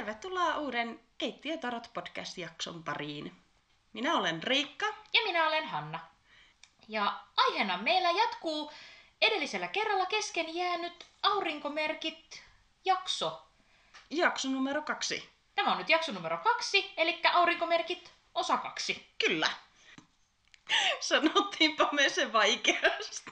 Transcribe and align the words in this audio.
Tervetuloa 0.00 0.56
uuden 0.56 1.00
Keittiötarot 1.18 1.90
podcast-jakson 1.94 2.82
pariin. 2.82 3.32
Minä 3.92 4.14
olen 4.14 4.42
Riikka. 4.42 4.86
Ja 4.86 5.20
minä 5.24 5.48
olen 5.48 5.68
Hanna. 5.68 6.00
Ja 6.88 7.20
aiheena 7.36 7.76
meillä 7.76 8.10
jatkuu 8.10 8.72
edellisellä 9.20 9.68
kerralla 9.68 10.06
kesken 10.06 10.54
jäänyt 10.54 11.06
aurinkomerkit 11.22 12.42
jakso. 12.84 13.46
Jakso 14.10 14.48
numero 14.48 14.82
kaksi. 14.82 15.28
Tämä 15.54 15.72
on 15.72 15.78
nyt 15.78 15.88
jakso 15.88 16.12
numero 16.12 16.38
kaksi, 16.38 16.92
eli 16.96 17.20
aurinkomerkit 17.32 18.12
osa 18.34 18.56
kaksi. 18.56 19.06
Kyllä. 19.18 19.50
Sanottiinpa 21.00 21.88
me 21.92 22.08
se 22.08 22.32
vaikeasti. 22.32 23.30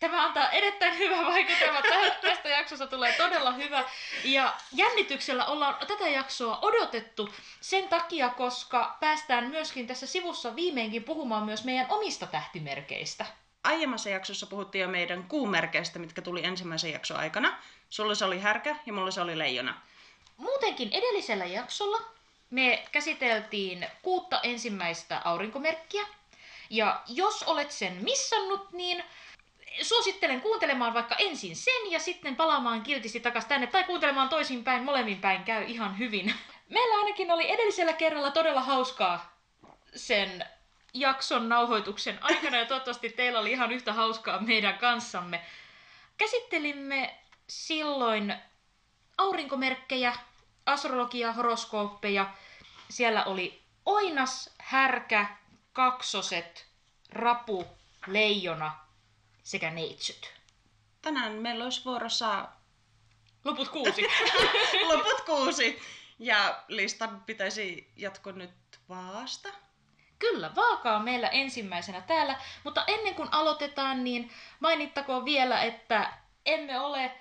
Tämä 0.00 0.26
antaa 0.26 0.50
erittäin 0.50 0.98
hyvä 0.98 1.16
vaikutelma. 1.16 1.82
Tästä 2.22 2.48
jaksosta 2.48 2.86
tulee 2.86 3.12
todella 3.12 3.52
hyvä. 3.52 3.84
Ja 4.24 4.54
jännityksellä 4.72 5.44
ollaan 5.44 5.86
tätä 5.86 6.08
jaksoa 6.08 6.58
odotettu 6.62 7.34
sen 7.60 7.88
takia, 7.88 8.28
koska 8.28 8.96
päästään 9.00 9.46
myöskin 9.46 9.86
tässä 9.86 10.06
sivussa 10.06 10.56
viimeinkin 10.56 11.04
puhumaan 11.04 11.44
myös 11.44 11.64
meidän 11.64 11.86
omista 11.88 12.26
tähtimerkeistä. 12.26 13.26
Aiemmassa 13.64 14.10
jaksossa 14.10 14.46
puhuttiin 14.46 14.82
jo 14.82 14.88
meidän 14.88 15.24
kuumerkeistä, 15.24 15.98
mitkä 15.98 16.22
tuli 16.22 16.44
ensimmäisen 16.44 16.92
jakson 16.92 17.16
aikana. 17.16 17.58
Sulle 17.88 18.14
se 18.14 18.24
oli 18.24 18.40
härkä 18.40 18.76
ja 18.86 18.92
mulle 18.92 19.10
se 19.10 19.20
oli 19.20 19.38
leijona. 19.38 19.80
Muutenkin 20.36 20.88
edellisellä 20.92 21.44
jaksolla 21.44 21.98
me 22.50 22.84
käsiteltiin 22.92 23.86
kuutta 24.02 24.40
ensimmäistä 24.42 25.20
aurinkomerkkiä. 25.24 26.06
Ja 26.70 27.02
jos 27.06 27.42
olet 27.42 27.70
sen 27.70 27.92
missannut, 28.04 28.72
niin 28.72 29.04
suosittelen 29.82 30.40
kuuntelemaan 30.40 30.94
vaikka 30.94 31.14
ensin 31.18 31.56
sen 31.56 31.90
ja 31.90 31.98
sitten 31.98 32.36
palaamaan 32.36 32.82
kiltisti 32.82 33.20
takaisin 33.20 33.48
tänne 33.48 33.66
tai 33.66 33.84
kuuntelemaan 33.84 34.28
toisinpäin, 34.28 34.84
molemmin 34.84 35.20
päin 35.20 35.44
käy 35.44 35.64
ihan 35.64 35.98
hyvin. 35.98 36.34
Meillä 36.68 36.96
ainakin 36.96 37.30
oli 37.30 37.50
edellisellä 37.50 37.92
kerralla 37.92 38.30
todella 38.30 38.60
hauskaa 38.60 39.36
sen 39.94 40.44
jakson 40.94 41.48
nauhoituksen 41.48 42.18
aikana 42.20 42.56
ja 42.56 42.66
toivottavasti 42.66 43.08
teillä 43.08 43.40
oli 43.40 43.52
ihan 43.52 43.72
yhtä 43.72 43.92
hauskaa 43.92 44.40
meidän 44.40 44.78
kanssamme. 44.78 45.40
Käsittelimme 46.16 47.18
silloin 47.46 48.34
aurinkomerkkejä, 49.18 50.12
astrologia, 50.66 51.32
horoskooppeja. 51.32 52.30
Siellä 52.88 53.24
oli 53.24 53.62
oinas, 53.86 54.54
härkä, 54.58 55.26
kaksoset, 55.72 56.66
rapu, 57.12 57.66
leijona 58.06 58.79
sekä 59.50 59.70
neitsyt. 59.70 60.32
Tänään 61.02 61.32
meillä 61.32 61.64
olisi 61.64 61.84
vuorossa 61.84 62.48
Loput 63.44 63.68
kuusi. 63.68 64.06
loput 64.92 65.20
kuusi. 65.26 65.78
Ja 66.18 66.62
listan 66.68 67.22
pitäisi 67.26 67.92
jatkoa 67.96 68.32
nyt 68.32 68.50
vaasta. 68.88 69.48
Kyllä, 70.18 70.50
vaaka 70.56 70.96
on 70.96 71.02
meillä 71.02 71.28
ensimmäisenä 71.28 72.00
täällä, 72.00 72.38
mutta 72.64 72.84
ennen 72.86 73.14
kuin 73.14 73.28
aloitetaan, 73.32 74.04
niin 74.04 74.30
mainittakoon 74.60 75.24
vielä, 75.24 75.62
että 75.62 76.12
emme 76.46 76.80
ole 76.80 77.12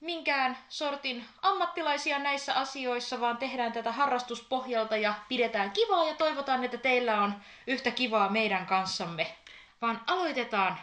minkään 0.00 0.58
sortin 0.68 1.24
ammattilaisia 1.42 2.18
näissä 2.18 2.54
asioissa, 2.54 3.20
vaan 3.20 3.36
tehdään 3.36 3.72
tätä 3.72 3.92
harrastuspohjalta 3.92 4.96
ja 4.96 5.14
pidetään 5.28 5.70
kivaa 5.70 6.04
ja 6.04 6.14
toivotaan, 6.14 6.64
että 6.64 6.78
teillä 6.78 7.22
on 7.22 7.34
yhtä 7.66 7.90
kivaa 7.90 8.28
meidän 8.28 8.66
kanssamme. 8.66 9.36
Vaan 9.82 10.00
aloitetaan. 10.06 10.78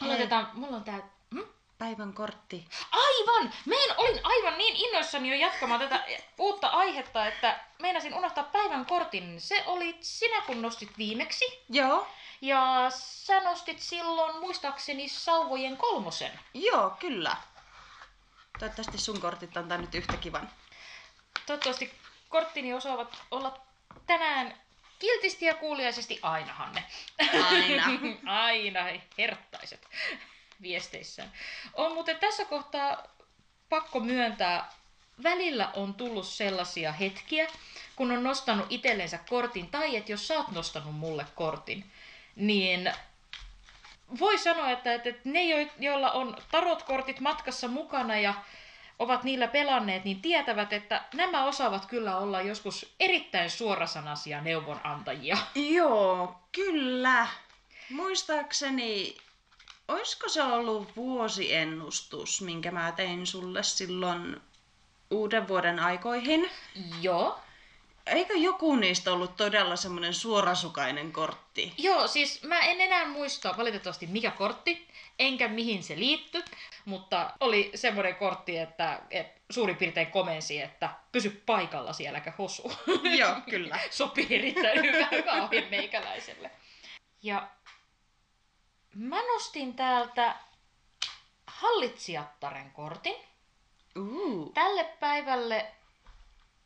Aloitetaan. 0.00 0.50
Mulla 0.54 0.76
on 0.76 0.84
tää... 0.84 1.00
Hm? 1.34 1.40
Päivän 1.78 2.12
kortti. 2.12 2.68
Aivan! 2.92 3.52
Meidän 3.66 3.96
olin 3.96 4.20
aivan 4.22 4.58
niin 4.58 4.76
innoissani 4.76 5.30
jo 5.30 5.34
jatkamaan 5.46 5.80
tätä 5.80 6.04
uutta 6.38 6.68
aihetta, 6.68 7.26
että 7.26 7.60
meinasin 7.78 8.14
unohtaa 8.14 8.44
päivän 8.44 8.86
kortin. 8.86 9.40
Se 9.40 9.64
oli 9.66 9.98
sinä, 10.00 10.40
kun 10.40 10.62
nostit 10.62 10.98
viimeksi. 10.98 11.44
Joo. 11.68 12.06
Ja 12.40 12.86
sä 12.90 13.40
nostit 13.40 13.80
silloin 13.80 14.40
muistaakseni 14.40 15.08
sauvojen 15.08 15.76
kolmosen. 15.76 16.40
Joo, 16.54 16.90
kyllä. 16.90 17.36
Toivottavasti 18.58 18.98
sun 18.98 19.20
kortit 19.20 19.56
antaa 19.56 19.78
nyt 19.78 19.94
yhtä 19.94 20.16
kivan. 20.16 20.50
Toivottavasti 21.46 21.94
korttini 22.28 22.74
osaavat 22.74 23.22
olla 23.30 23.60
tänään 24.06 24.60
kiltisti 25.00 25.44
ja 25.44 25.54
kuuliaisesti 25.54 26.18
ainahan 26.22 26.72
ne. 26.72 26.84
Aina. 27.44 27.84
Aina 28.44 28.80
herttaiset 29.18 29.88
viesteissään. 30.62 31.32
On 31.74 31.94
muuten 31.94 32.16
tässä 32.18 32.44
kohtaa 32.44 33.06
pakko 33.68 34.00
myöntää, 34.00 34.70
välillä 35.22 35.70
on 35.74 35.94
tullut 35.94 36.26
sellaisia 36.26 36.92
hetkiä, 36.92 37.48
kun 37.96 38.10
on 38.12 38.22
nostanut 38.22 38.66
itsellensä 38.70 39.18
kortin, 39.28 39.70
tai 39.70 39.96
että 39.96 40.12
jos 40.12 40.28
sä 40.28 40.34
oot 40.34 40.50
nostanut 40.50 40.94
mulle 40.94 41.26
kortin, 41.34 41.90
niin 42.36 42.92
voi 44.18 44.38
sanoa, 44.38 44.70
että, 44.70 44.94
että 44.94 45.10
ne, 45.24 45.44
jo- 45.44 45.70
joilla 45.78 46.10
on 46.10 46.36
tarotkortit 46.50 47.20
matkassa 47.20 47.68
mukana 47.68 48.18
ja 48.18 48.34
ovat 49.00 49.24
niillä 49.24 49.48
pelanneet, 49.48 50.04
niin 50.04 50.22
tietävät, 50.22 50.72
että 50.72 51.02
nämä 51.14 51.44
osaavat 51.44 51.86
kyllä 51.86 52.16
olla 52.16 52.40
joskus 52.40 52.94
erittäin 53.00 53.50
suorasanaisia 53.50 54.40
neuvonantajia. 54.40 55.36
Joo, 55.54 56.40
kyllä. 56.52 57.26
Muistaakseni, 57.90 59.16
oisko 59.88 60.28
se 60.28 60.42
ollut 60.42 60.96
vuosiennustus, 60.96 62.42
minkä 62.42 62.70
mä 62.70 62.92
tein 62.92 63.26
sulle 63.26 63.62
silloin 63.62 64.40
uuden 65.10 65.48
vuoden 65.48 65.78
aikoihin? 65.78 66.50
Joo. 67.00 67.40
Eikö 68.06 68.34
joku 68.34 68.76
niistä 68.76 69.12
ollut 69.12 69.36
todella 69.36 69.76
semmoinen 69.76 70.14
suorasukainen 70.14 71.12
kortti? 71.12 71.74
Joo, 71.78 72.06
siis 72.06 72.42
mä 72.42 72.60
en 72.60 72.80
enää 72.80 73.06
muista 73.06 73.54
valitettavasti 73.56 74.06
mikä 74.06 74.30
kortti, 74.30 74.88
enkä 75.18 75.48
mihin 75.48 75.82
se 75.82 75.96
liittyi, 75.96 76.44
mutta 76.84 77.30
oli 77.40 77.70
semmoinen 77.74 78.16
kortti, 78.16 78.58
että, 78.58 79.00
että 79.10 79.40
suurin 79.50 79.76
piirtein 79.76 80.06
komensi, 80.06 80.60
että 80.60 80.90
pysy 81.12 81.42
paikalla 81.46 81.92
sielläkä 81.92 82.32
hosu. 82.38 82.72
Joo, 83.18 83.34
kyllä. 83.50 83.78
Sopii 83.90 84.26
erittäin 84.30 84.82
hyvä, 84.82 85.08
hyvä 85.10 85.42
ohje 85.44 85.66
meikäläiselle. 85.70 86.50
Ja 87.22 87.48
mä 88.94 89.22
nostin 89.22 89.74
täältä 89.74 90.36
hallitsijattaren 91.46 92.70
kortin. 92.70 93.16
Uh, 93.98 94.52
Tälle 94.52 94.84
päivälle 94.84 95.66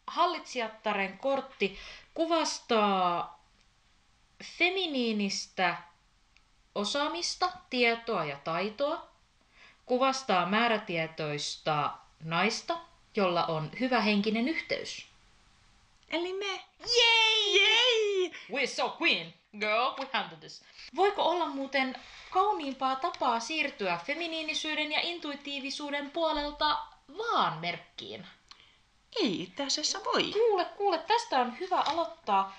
hallitsijattaren 0.06 1.18
kortti 1.18 1.78
kuvastaa 2.14 3.40
feminiinistä 4.58 5.76
osaamista, 6.74 7.52
tietoa 7.70 8.24
ja 8.24 8.36
taitoa. 8.44 9.08
Kuvastaa 9.86 10.46
määrätietoista 10.46 11.90
naista, 12.24 12.78
jolla 13.16 13.44
on 13.46 13.70
hyvä 13.80 14.00
henkinen 14.00 14.48
yhteys. 14.48 15.06
eli 16.10 16.32
me. 16.32 16.60
Jei! 16.96 17.62
Jei! 17.62 18.32
We're 18.50 18.66
so 18.66 18.96
queen, 19.02 19.34
girl, 19.60 19.90
we 19.98 20.08
handle 20.12 20.36
this. 20.38 20.62
Voiko 20.96 21.22
olla 21.22 21.46
muuten 21.46 21.96
kauniimpaa 22.30 22.96
tapaa 22.96 23.40
siirtyä 23.40 24.00
feminiinisyyden 24.06 24.92
ja 24.92 25.00
intuitiivisuuden 25.02 26.10
puolelta 26.10 26.78
vaan 27.18 27.58
merkkiin? 27.58 28.26
Ei 29.16 29.42
itse 29.42 29.64
asiassa 29.64 30.00
voi. 30.04 30.32
Kuule, 30.32 30.64
kuule, 30.64 30.98
tästä 30.98 31.38
on 31.38 31.58
hyvä 31.60 31.80
aloittaa. 31.80 32.56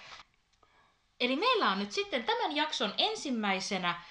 Eli 1.19 1.35
meillä 1.35 1.71
on 1.71 1.79
nyt 1.79 1.91
sitten 1.91 2.23
tämän 2.23 2.55
jakson 2.55 2.93
ensimmäisenä 2.97 4.01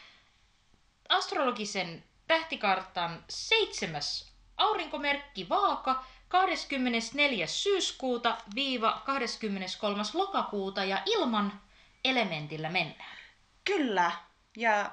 astrologisen 1.08 2.04
tähtikartan 2.26 3.24
seitsemäs 3.28 4.32
aurinkomerkki 4.56 5.48
Vaaka 5.48 6.04
24. 6.28 7.46
syyskuuta 7.46 8.36
viiva 8.54 9.02
23. 9.06 10.02
lokakuuta 10.14 10.84
ja 10.84 11.02
ilman 11.06 11.60
elementillä 12.04 12.70
mennään. 12.70 13.18
Kyllä. 13.64 14.12
Ja 14.56 14.90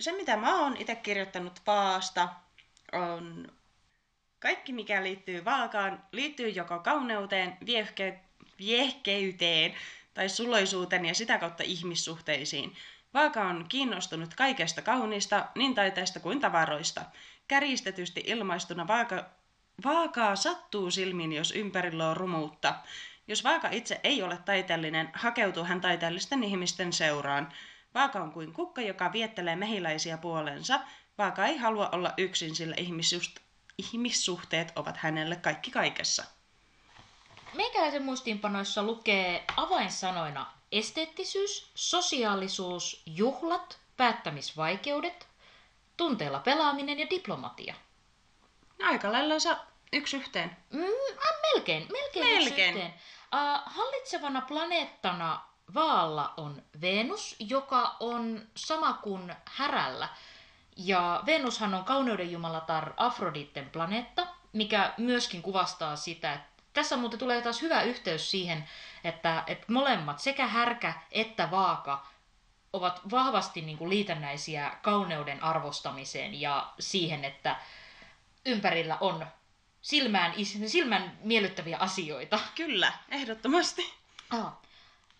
se, 0.00 0.12
mitä 0.12 0.36
mä 0.36 0.60
oon 0.60 0.76
itse 0.76 0.94
kirjoittanut 0.94 1.60
vaasta, 1.66 2.28
on 2.92 3.52
kaikki, 4.42 4.72
mikä 4.72 5.02
liittyy 5.02 5.44
vaakaan, 5.44 6.02
liittyy 6.12 6.48
joko 6.48 6.78
kauneuteen, 6.78 7.56
viehke, 7.66 8.20
viehkeyteen 8.58 9.74
tai 10.14 10.28
suloisuuteen 10.28 11.04
ja 11.04 11.14
sitä 11.14 11.38
kautta 11.38 11.62
ihmissuhteisiin. 11.62 12.76
Vaaka 13.14 13.42
on 13.42 13.66
kiinnostunut 13.68 14.34
kaikesta 14.34 14.82
kauniista, 14.82 15.46
niin 15.54 15.74
taiteesta 15.74 16.20
kuin 16.20 16.40
tavaroista. 16.40 17.04
Kärjistetysti 17.48 18.22
ilmaistuna 18.26 18.86
vaaka, 18.86 19.24
vaakaa 19.84 20.36
sattuu 20.36 20.90
silmiin, 20.90 21.32
jos 21.32 21.52
ympärillä 21.52 22.08
on 22.08 22.16
rumuutta. 22.16 22.74
Jos 23.28 23.44
vaaka 23.44 23.68
itse 23.70 24.00
ei 24.04 24.22
ole 24.22 24.38
taiteellinen, 24.44 25.10
hakeutuu 25.14 25.64
hän 25.64 25.80
taiteellisten 25.80 26.44
ihmisten 26.44 26.92
seuraan. 26.92 27.52
Vaaka 27.94 28.20
on 28.20 28.32
kuin 28.32 28.52
kukka, 28.52 28.80
joka 28.80 29.12
viettelee 29.12 29.56
mehiläisiä 29.56 30.18
puolensa. 30.18 30.80
Vaaka 31.18 31.46
ei 31.46 31.56
halua 31.56 31.88
olla 31.92 32.14
yksin, 32.16 32.54
sillä 32.54 32.76
ihmissuht- 32.76 33.51
ihmissuhteet 33.78 34.72
ovat 34.76 34.96
hänelle 34.96 35.36
kaikki 35.36 35.70
kaikessa. 35.70 36.24
meikäläisen 37.54 38.02
muistiinpanoissa 38.04 38.82
lukee 38.82 39.44
avainsanoina 39.56 40.52
esteettisyys, 40.72 41.70
sosiaalisuus, 41.74 43.02
juhlat, 43.06 43.78
päättämisvaikeudet, 43.96 45.28
tunteella 45.96 46.38
pelaaminen 46.38 46.98
ja 46.98 47.10
diplomatia. 47.10 47.74
Aika 48.82 49.12
lailla 49.12 49.38
sa 49.38 49.56
yksi 49.92 50.16
yhteen. 50.16 50.56
Mm, 50.70 50.82
äh, 50.82 51.32
melkein, 51.42 51.88
melkein, 51.92 52.26
yksi 52.26 52.48
Melkein. 52.50 52.76
yhteen. 52.76 52.94
Uh, 53.34 53.62
hallitsevana 53.66 54.40
planeettana 54.40 55.40
Vaalla 55.74 56.34
on 56.36 56.62
Venus, 56.80 57.36
joka 57.38 57.96
on 58.00 58.48
sama 58.56 58.92
kuin 58.92 59.34
Härällä. 59.44 60.08
Ja 60.76 61.22
Venushan 61.26 61.74
on 61.74 61.84
kauneuden 61.84 62.32
jumalatar 62.32 62.92
Afroditten 62.96 63.70
planeetta, 63.70 64.26
mikä 64.52 64.94
myöskin 64.98 65.42
kuvastaa 65.42 65.96
sitä, 65.96 66.32
että 66.32 66.62
tässä 66.72 66.96
muuten 66.96 67.18
tulee 67.18 67.42
taas 67.42 67.62
hyvä 67.62 67.82
yhteys 67.82 68.30
siihen, 68.30 68.68
että, 69.04 69.44
että 69.46 69.72
molemmat, 69.72 70.18
sekä 70.18 70.46
härkä 70.46 70.92
että 71.10 71.50
vaaka, 71.50 72.06
ovat 72.72 73.00
vahvasti 73.10 73.60
niin 73.60 73.78
kuin 73.78 73.90
liitännäisiä 73.90 74.72
kauneuden 74.82 75.42
arvostamiseen 75.42 76.40
ja 76.40 76.72
siihen, 76.78 77.24
että 77.24 77.56
ympärillä 78.46 78.98
on 79.00 79.26
silmään, 79.82 80.34
silmän 80.66 81.18
miellyttäviä 81.20 81.78
asioita. 81.78 82.40
Kyllä, 82.54 82.92
ehdottomasti. 83.08 83.94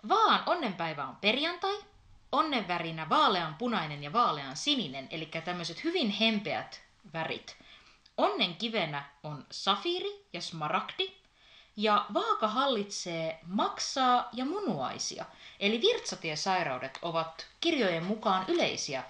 Vaan 0.09 0.43
onnenpäivä 0.47 1.05
on 1.05 1.17
perjantai, 1.17 1.92
onnenvärinä 2.33 3.09
vaalean 3.09 3.55
punainen 3.55 4.03
ja 4.03 4.13
vaalean 4.13 4.57
sininen, 4.57 5.09
eli 5.11 5.31
tämmöiset 5.45 5.85
hyvin 5.85 6.11
hempeät 6.11 6.83
värit. 7.13 7.57
Onnen 8.17 8.57
kivenä 8.57 9.05
on 9.23 9.47
safiiri 9.51 10.27
ja 10.33 10.41
smaragdi, 10.41 11.13
ja 11.77 12.07
vaaka 12.15 12.49
hallitsee 12.49 13.41
maksaa 13.47 14.29
ja 14.33 14.45
munuaisia, 14.45 15.25
eli 15.61 15.81
virtsatiesairaudet 15.81 16.99
ovat 17.03 17.47
kirjojen 17.61 18.05
mukaan 18.05 18.45
yleisiä 18.49 19.05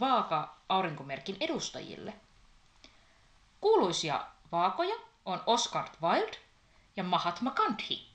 vaaka 0.00 0.56
aurinkomerkin 0.68 1.36
edustajille. 1.40 2.14
Kuuluisia 3.60 4.26
vaakoja 4.52 4.94
on 5.24 5.42
Oscar 5.46 5.88
Wilde 6.02 6.38
ja 6.96 7.04
Mahatma 7.04 7.50
Gandhi. 7.50 8.06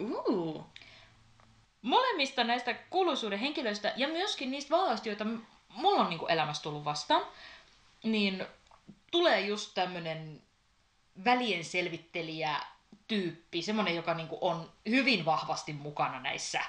Uh, 0.00 0.64
Molemmista 1.82 2.44
näistä 2.44 2.74
kuuluisuuden 2.74 3.38
henkilöistä 3.38 3.92
ja 3.96 4.08
myöskin 4.08 4.50
niistä 4.50 4.70
vaaleista, 4.70 5.08
joita 5.08 5.26
mulla 5.68 6.00
on 6.00 6.10
niinku 6.10 6.26
elämässä 6.26 6.62
tullut 6.62 6.84
vastaan, 6.84 7.22
niin 8.02 8.46
tulee 9.10 9.40
just 9.40 9.74
tämmönen 9.74 10.42
välien 11.24 11.64
selvittelijä 11.64 12.60
tyyppi, 13.08 13.62
semmonen, 13.62 13.96
joka 13.96 14.14
niinku 14.14 14.38
on 14.40 14.70
hyvin 14.88 15.24
vahvasti 15.24 15.72
mukana 15.72 16.20
näissä. 16.20 16.60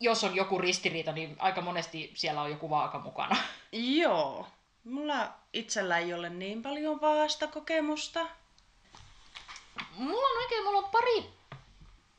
Jos 0.00 0.24
on 0.24 0.36
joku 0.36 0.58
ristiriita, 0.58 1.12
niin 1.12 1.36
aika 1.38 1.60
monesti 1.60 2.12
siellä 2.14 2.42
on 2.42 2.50
joku 2.50 2.70
vaaka 2.70 2.98
mukana. 2.98 3.36
joo. 4.00 4.46
Mulla 4.84 5.32
itsellä 5.52 5.98
ei 5.98 6.14
ole 6.14 6.30
niin 6.30 6.62
paljon 6.62 7.00
vaasta 7.00 7.46
kokemusta. 7.46 8.26
Mulla 9.96 10.28
on 10.28 10.42
oikein, 10.42 10.64
mulla 10.64 10.78
on 10.78 10.90
pari 10.90 11.30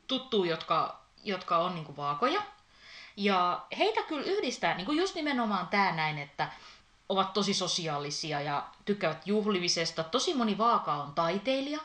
tuttua, 0.06 0.46
jotka, 0.46 1.05
jotka 1.26 1.58
on 1.58 1.74
niinku 1.74 1.96
vaakoja. 1.96 2.42
Ja 3.16 3.66
heitä 3.78 4.02
kyllä 4.02 4.24
yhdistää 4.26 4.76
niinku 4.76 4.92
just 4.92 5.14
nimenomaan 5.14 5.68
tää 5.68 5.92
näin, 5.92 6.18
että 6.18 6.48
ovat 7.08 7.32
tosi 7.32 7.54
sosiaalisia 7.54 8.40
ja 8.40 8.66
tykkäävät 8.84 9.26
juhlimisesta. 9.26 10.04
Tosi 10.04 10.34
moni 10.34 10.58
vaaka 10.58 10.92
on 10.92 11.12
taiteilija 11.14 11.80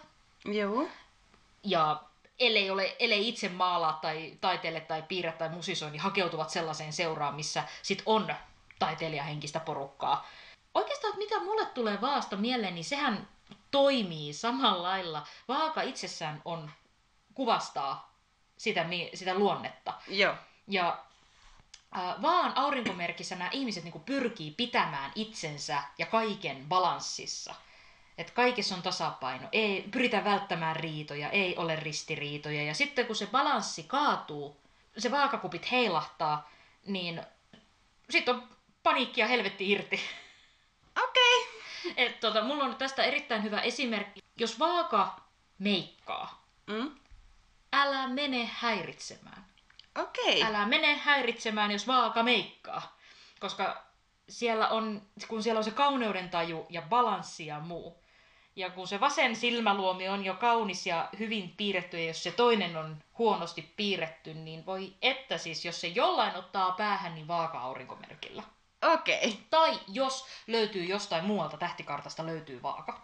Joo. 0.45 0.87
ja 1.63 2.01
ellei, 2.39 2.69
ole, 2.69 2.95
ellei 2.99 3.27
itse 3.27 3.49
maalaa 3.49 3.93
tai 4.01 4.37
taiteelle 4.41 4.79
tai 4.81 5.01
piirrä 5.01 5.31
tai 5.31 5.49
musisoi, 5.49 5.91
niin 5.91 6.01
hakeutuvat 6.01 6.49
sellaiseen 6.49 6.93
seuraan, 6.93 7.35
missä 7.35 7.63
sit 7.81 8.03
on 8.05 8.35
taiteilijahenkistä 8.79 9.59
porukkaa. 9.59 10.27
Oikeastaan, 10.73 11.09
että 11.09 11.19
mitä 11.19 11.43
mulle 11.43 11.65
tulee 11.65 12.01
vaasta 12.01 12.37
mieleen, 12.37 12.75
niin 12.75 12.85
sehän 12.85 13.27
toimii 13.71 14.33
samalla 14.33 14.83
lailla. 14.83 15.27
Vaaka 15.47 15.81
itsessään 15.81 16.41
on, 16.45 16.71
kuvastaa 17.33 18.10
sitä, 18.61 18.85
sitä 19.13 19.33
luonnetta. 19.33 19.93
Joo. 20.07 20.35
Ja 20.67 20.99
äh, 21.97 22.21
vaan 22.21 22.57
aurinkomerkissä 22.57 23.35
nämä 23.35 23.49
ihmiset 23.53 23.83
niin 23.83 24.03
pyrkii 24.05 24.51
pitämään 24.51 25.11
itsensä 25.15 25.83
ja 25.97 26.05
kaiken 26.05 26.65
balanssissa. 26.67 27.55
Että 28.17 28.33
kaikessa 28.33 28.75
on 28.75 28.81
tasapaino. 28.81 29.47
Ei 29.51 29.81
pyritä 29.91 30.23
välttämään 30.23 30.75
riitoja, 30.75 31.29
ei 31.29 31.57
ole 31.57 31.75
ristiriitoja. 31.75 32.63
Ja 32.63 32.73
sitten 32.73 33.07
kun 33.07 33.15
se 33.15 33.27
balanssi 33.27 33.83
kaatuu, 33.83 34.57
se 34.97 35.11
vaakakupit 35.11 35.71
heilahtaa, 35.71 36.51
niin 36.85 37.21
sitten 38.09 38.35
on 38.35 38.43
paniikki 38.83 39.21
ja 39.21 39.27
helvetti 39.27 39.71
irti. 39.71 40.01
Okei. 41.03 41.47
Et, 41.97 42.19
tota, 42.19 42.43
mulla 42.43 42.63
on 42.63 42.75
tästä 42.75 43.03
erittäin 43.03 43.43
hyvä 43.43 43.61
esimerkki. 43.61 44.19
Jos 44.37 44.59
vaaka 44.59 45.21
meikkaa, 45.59 46.41
Mm? 46.67 47.00
Älä 47.73 48.07
mene 48.07 48.49
häiritsemään. 48.53 49.45
Okei. 49.99 50.43
Älä 50.43 50.65
mene 50.65 50.95
häiritsemään, 50.97 51.71
jos 51.71 51.87
vaaka 51.87 52.23
meikkaa. 52.23 52.97
Koska 53.39 53.83
siellä 54.29 54.67
on, 54.67 55.01
kun 55.27 55.43
siellä 55.43 55.57
on 55.57 55.63
se 55.63 55.71
kauneuden 55.71 56.29
taju 56.29 56.65
ja 56.69 56.81
balanssi 56.81 57.45
ja 57.45 57.59
muu. 57.59 58.01
Ja 58.55 58.69
kun 58.69 58.87
se 58.87 58.99
vasen 58.99 59.35
silmäluomi 59.35 60.09
on 60.09 60.25
jo 60.25 60.33
kaunis 60.33 60.87
ja 60.87 61.09
hyvin 61.19 61.53
piirretty, 61.57 61.99
ja 61.99 62.07
jos 62.07 62.23
se 62.23 62.31
toinen 62.31 62.77
on 62.77 63.03
huonosti 63.17 63.73
piirretty, 63.77 64.33
niin 64.33 64.65
voi 64.65 64.93
että 65.01 65.37
siis, 65.37 65.65
jos 65.65 65.81
se 65.81 65.87
jollain 65.87 66.35
ottaa 66.35 66.71
päähän, 66.71 67.15
niin 67.15 67.27
vaaka 67.27 67.59
aurinkomerkillä. 67.59 68.43
Okei. 68.93 69.39
Tai 69.49 69.79
jos 69.87 70.27
löytyy 70.47 70.83
jostain 70.83 71.25
muualta 71.25 71.57
tähtikartasta, 71.57 72.25
löytyy 72.25 72.61
vaaka. 72.61 73.01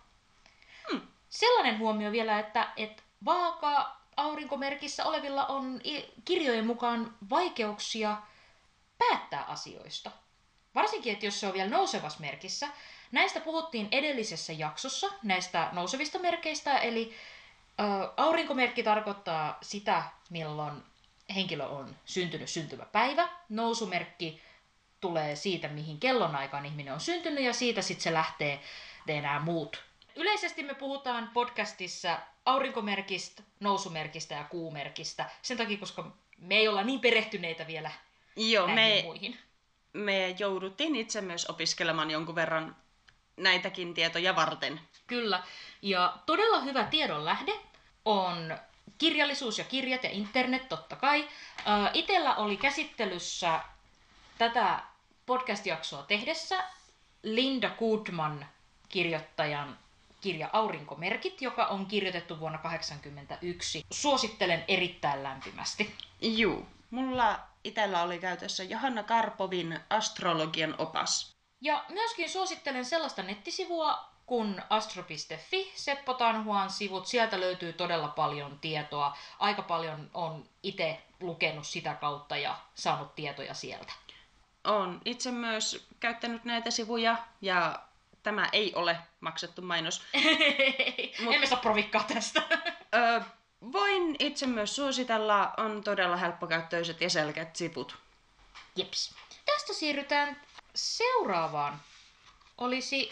Hmm. 0.92 1.02
Sellainen 1.30 1.80
huomio 1.80 2.12
vielä, 2.12 2.40
että, 2.40 2.68
että 2.78 3.04
vaaka 3.26 3.98
aurinkomerkissä 4.18 5.06
olevilla 5.06 5.46
on 5.46 5.82
kirjojen 6.26 6.68
mukaan 6.68 7.16
vaikeuksia 7.30 8.18
päättää 8.98 9.44
asioista. 9.44 10.12
Varsinkin, 10.76 11.14
että 11.14 11.26
jos 11.26 11.40
se 11.40 11.48
on 11.48 11.54
vielä 11.54 11.70
nousevassa 11.70 12.20
merkissä. 12.20 12.68
Näistä 13.12 13.40
puhuttiin 13.40 13.88
edellisessä 13.92 14.54
jaksossa, 14.54 15.08
näistä 15.24 15.70
nousevista 15.72 16.20
merkeistä, 16.20 16.78
eli 16.78 17.14
ö, 17.80 17.84
aurinkomerkki 18.18 18.84
tarkoittaa 18.84 19.58
sitä, 19.62 20.04
milloin 20.30 20.84
henkilö 21.36 21.66
on 21.66 21.96
syntynyt 22.06 22.50
syntymäpäivä. 22.50 23.30
Nousumerkki 23.50 24.42
tulee 25.02 25.36
siitä, 25.36 25.68
mihin 25.68 26.00
kellonaikaan 26.00 26.66
ihminen 26.66 26.94
on 26.94 27.00
syntynyt, 27.00 27.44
ja 27.44 27.54
siitä 27.54 27.82
sitten 27.82 28.04
se 28.04 28.14
lähtee 28.14 28.62
nämä 29.08 29.40
muut. 29.40 29.84
Yleisesti 30.16 30.64
me 30.64 30.74
puhutaan 30.74 31.30
podcastissa 31.34 32.20
aurinkomerkistä, 32.48 33.44
nousumerkistä 33.60 34.36
ja 34.36 34.44
kuumerkistä, 34.44 35.30
sen 35.42 35.58
takia, 35.58 35.78
koska 35.78 36.12
me 36.38 36.56
ei 36.56 36.68
olla 36.68 36.84
niin 36.84 37.00
perehtyneitä 37.00 37.68
vielä 37.68 37.92
Joo, 38.36 38.68
näihin 38.68 38.96
me, 38.98 39.04
muihin. 39.04 39.40
me 39.94 40.36
jouduttiin 40.40 40.96
itse 40.96 41.22
myös 41.22 41.46
opiskelemaan 41.46 42.12
jonkun 42.12 42.36
verran 42.36 42.76
näitäkin 43.38 43.94
tietoja 43.94 44.36
varten. 44.36 44.80
Kyllä. 45.08 45.44
Ja 45.82 46.18
todella 46.26 46.60
hyvä 46.60 46.84
tiedonlähde 46.84 47.54
on 48.06 48.58
kirjallisuus 48.98 49.58
ja 49.58 49.64
kirjat 49.64 50.04
ja 50.04 50.10
internet 50.10 50.70
totta 50.70 50.96
kai. 50.96 51.28
Itellä 51.94 52.36
oli 52.36 52.58
käsittelyssä 52.58 53.60
tätä 54.38 54.80
podcast-jaksoa 55.26 56.04
tehdessä 56.04 56.64
Linda 57.24 57.70
Goodman 57.70 58.46
kirjoittajan 58.90 59.78
kirja 60.28 60.50
Aurinkomerkit, 60.54 61.42
joka 61.42 61.66
on 61.66 61.86
kirjoitettu 61.86 62.40
vuonna 62.40 62.58
1981. 62.58 63.86
Suosittelen 63.92 64.64
erittäin 64.68 65.24
lämpimästi. 65.24 65.96
Juu. 66.22 66.66
Mulla 66.92 67.40
itellä 67.64 68.04
oli 68.04 68.20
käytössä 68.20 68.64
Johanna 68.64 69.04
Karpovin 69.04 69.80
astrologian 69.90 70.76
opas. 70.78 71.36
Ja 71.62 71.86
myöskin 71.90 72.30
suosittelen 72.30 72.86
sellaista 72.86 73.24
nettisivua 73.24 74.06
kuin 74.26 74.62
astro.fi, 74.70 75.72
Seppo 75.76 76.14
Tanhuan 76.14 76.70
sivut. 76.70 77.08
Sieltä 77.08 77.40
löytyy 77.40 77.74
todella 77.74 78.08
paljon 78.08 78.60
tietoa. 78.60 79.18
Aika 79.40 79.62
paljon 79.62 80.10
on 80.14 80.50
itse 80.64 81.02
lukenut 81.20 81.68
sitä 81.68 81.94
kautta 81.94 82.38
ja 82.38 82.58
saanut 82.76 83.16
tietoja 83.16 83.54
sieltä. 83.54 83.94
Olen 84.64 85.02
itse 85.06 85.32
myös 85.32 85.88
käyttänyt 86.00 86.46
näitä 86.46 86.72
sivuja 86.72 87.18
ja 87.42 87.87
tämä 88.28 88.50
ei 88.52 88.72
ole 88.76 88.98
maksettu 89.20 89.62
mainos. 89.62 90.02
Mut- 91.24 91.34
Emme 91.34 91.46
saa 91.48 91.60
provikkaa 91.60 92.04
tästä. 92.14 92.42
Ö, 92.96 93.22
voin 93.72 94.16
itse 94.20 94.48
myös 94.48 94.76
suositella, 94.76 95.54
on 95.58 95.84
todella 95.84 96.18
helppokäyttöiset 96.18 97.02
ja 97.02 97.10
selkeät 97.10 97.56
sivut. 97.56 97.98
Jeps. 98.76 99.16
Tästä 99.46 99.74
siirrytään 99.74 100.42
seuraavaan. 100.76 101.82
Olisi 102.58 103.12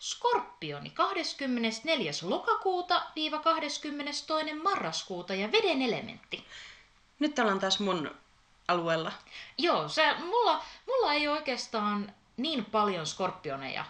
Skorpioni 0.00 0.90
24. 0.90 2.12
lokakuuta 2.22 3.02
viiva 3.16 3.38
22. 3.38 4.54
marraskuuta 4.62 5.34
ja 5.34 5.52
veden 5.52 5.82
elementti. 5.82 6.46
Nyt 7.18 7.38
ollaan 7.38 7.60
taas 7.60 7.80
mun 7.80 8.14
alueella. 8.68 9.12
Joo, 9.58 9.88
se, 9.88 10.14
mulla, 10.14 10.64
mulla 10.86 11.12
ei 11.12 11.28
oikeastaan 11.28 12.14
niin 12.36 12.64
paljon 12.64 13.06
skorpioneja 13.06 13.84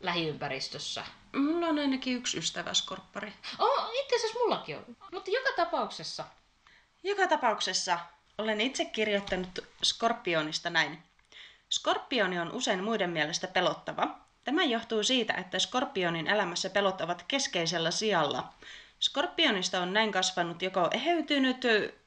lähiympäristössä. 0.00 1.04
Mulla 1.36 1.66
on 1.66 1.78
ainakin 1.78 2.16
yksi 2.16 2.38
ystävä 2.38 2.74
skorppari. 2.74 3.32
Oh, 3.58 3.90
itse 4.02 4.16
asiassa 4.16 4.38
mullakin 4.38 4.76
on. 4.76 4.96
Mutta 5.12 5.30
joka 5.30 5.50
tapauksessa. 5.56 6.24
Joka 7.02 7.26
tapauksessa 7.26 7.98
olen 8.38 8.60
itse 8.60 8.84
kirjoittanut 8.84 9.58
Skorpionista 9.82 10.70
näin. 10.70 10.98
Skorpioni 11.70 12.38
on 12.40 12.52
usein 12.52 12.84
muiden 12.84 13.10
mielestä 13.10 13.46
pelottava. 13.46 14.18
Tämä 14.44 14.64
johtuu 14.64 15.02
siitä, 15.02 15.34
että 15.34 15.58
Skorpionin 15.58 16.26
elämässä 16.26 16.70
pelot 16.70 17.00
ovat 17.00 17.24
keskeisellä 17.28 17.90
sijalla. 17.90 18.52
Skorpionista 19.00 19.80
on 19.80 19.92
näin 19.92 20.12
kasvanut 20.12 20.62
joko 20.62 20.88
eheytynyt, 20.92 21.56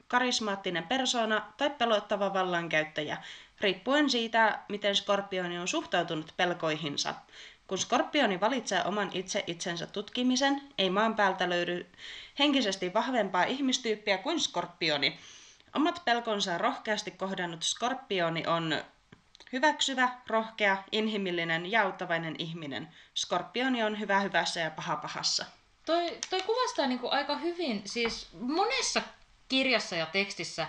karismaattinen 0.08 0.88
persona 0.88 1.54
tai 1.58 1.70
pelottava 1.70 2.34
vallankäyttäjä, 2.34 3.18
riippuen 3.62 4.10
siitä, 4.10 4.60
miten 4.70 4.96
Skorpioni 4.96 5.60
on 5.60 5.68
suhtautunut 5.68 6.34
pelkoihinsa. 6.38 7.16
Kun 7.68 7.78
Skorpioni 7.78 8.40
valitsee 8.40 8.84
oman 8.86 9.10
itse 9.14 9.44
itsensä 9.48 9.88
tutkimisen, 9.88 10.62
ei 10.78 10.90
maan 10.90 11.16
päältä 11.16 11.50
löydy 11.50 11.86
henkisesti 12.40 12.94
vahvempaa 12.94 13.44
ihmistyyppiä 13.44 14.18
kuin 14.18 14.40
Skorpioni. 14.40 15.20
Omat 15.76 16.02
pelkonsa 16.06 16.58
rohkeasti 16.58 17.12
kohdannut 17.12 17.64
Skorpioni 17.64 18.48
on 18.48 18.84
hyväksyvä, 19.54 20.10
rohkea, 20.28 20.84
inhimillinen 20.92 21.72
ja 21.72 21.82
auttavainen 21.82 22.36
ihminen. 22.38 22.90
Skorpioni 23.16 23.84
on 23.84 24.00
hyvä 24.00 24.20
hyvässä 24.20 24.60
ja 24.60 24.72
paha 24.72 24.96
pahassa. 24.96 25.46
Toi, 25.86 26.18
toi 26.30 26.42
kuvastaa 26.42 26.88
niinku 26.88 27.10
aika 27.10 27.36
hyvin, 27.38 27.82
siis 27.86 28.28
monessa 28.40 29.02
kirjassa 29.50 29.96
ja 29.96 30.06
tekstissä 30.06 30.68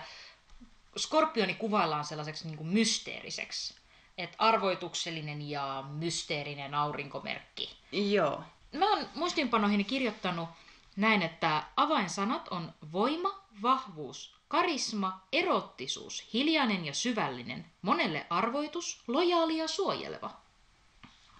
skorpioni 0.97 1.53
kuvaillaan 1.53 2.05
sellaiseksi 2.05 2.47
niinku 2.47 2.63
mysteeriseksi. 2.63 3.73
Et 4.17 4.35
arvoituksellinen 4.37 5.49
ja 5.49 5.83
mysteerinen 5.89 6.73
aurinkomerkki. 6.73 7.77
Joo. 7.91 8.43
Mä 8.73 8.89
oon 8.89 9.07
muistiinpanoihin 9.15 9.85
kirjoittanut 9.85 10.49
näin, 10.95 11.21
että 11.21 11.63
avainsanat 11.75 12.47
on 12.47 12.73
voima, 12.91 13.39
vahvuus, 13.61 14.35
karisma, 14.47 15.21
erottisuus, 15.31 16.29
hiljainen 16.33 16.85
ja 16.85 16.93
syvällinen, 16.93 17.65
monelle 17.81 18.25
arvoitus, 18.29 19.03
lojaali 19.07 19.57
ja 19.57 19.67
suojeleva. 19.67 20.31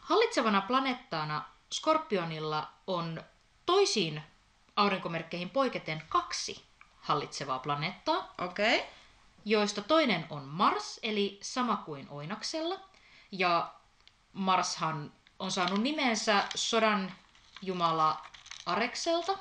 Hallitsevana 0.02 0.62
planeettaana 0.62 1.44
Skorpionilla 1.74 2.68
on 2.88 3.24
toisiin 3.66 4.22
aurinkomerkkeihin 4.76 5.50
poiketen 5.50 6.04
kaksi 6.10 6.66
hallitsevaa 6.96 7.60
planeettaa, 7.60 8.34
Okei. 8.38 8.76
Okay. 8.76 8.88
Joista 9.46 9.82
toinen 9.82 10.26
on 10.30 10.44
Mars, 10.44 11.00
eli 11.04 11.40
sama 11.42 11.78
kuin 11.78 12.08
Oinaksella. 12.10 12.80
Ja 13.32 13.74
Marshan 14.34 15.14
on 15.40 15.52
saanut 15.52 15.82
nimensä 15.82 16.44
sodan 16.56 17.12
jumala 17.62 18.26
Arekselta 18.66 19.38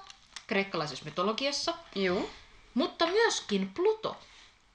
kreikkalaisessa 0.46 1.04
mytologiassa, 1.04 1.74
Juu. 1.94 2.30
mutta 2.74 3.06
myöskin 3.06 3.74
Pluto, 3.74 4.16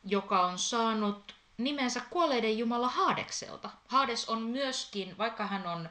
joka 0.05 0.45
on 0.45 0.59
saanut 0.59 1.35
nimensä 1.57 2.01
kuolleiden 2.09 2.57
jumala 2.57 2.89
Haadekselta. 2.89 3.69
Hades 3.87 4.29
on 4.29 4.41
myöskin, 4.41 5.17
vaikka 5.17 5.47
hän 5.47 5.67
on 5.67 5.89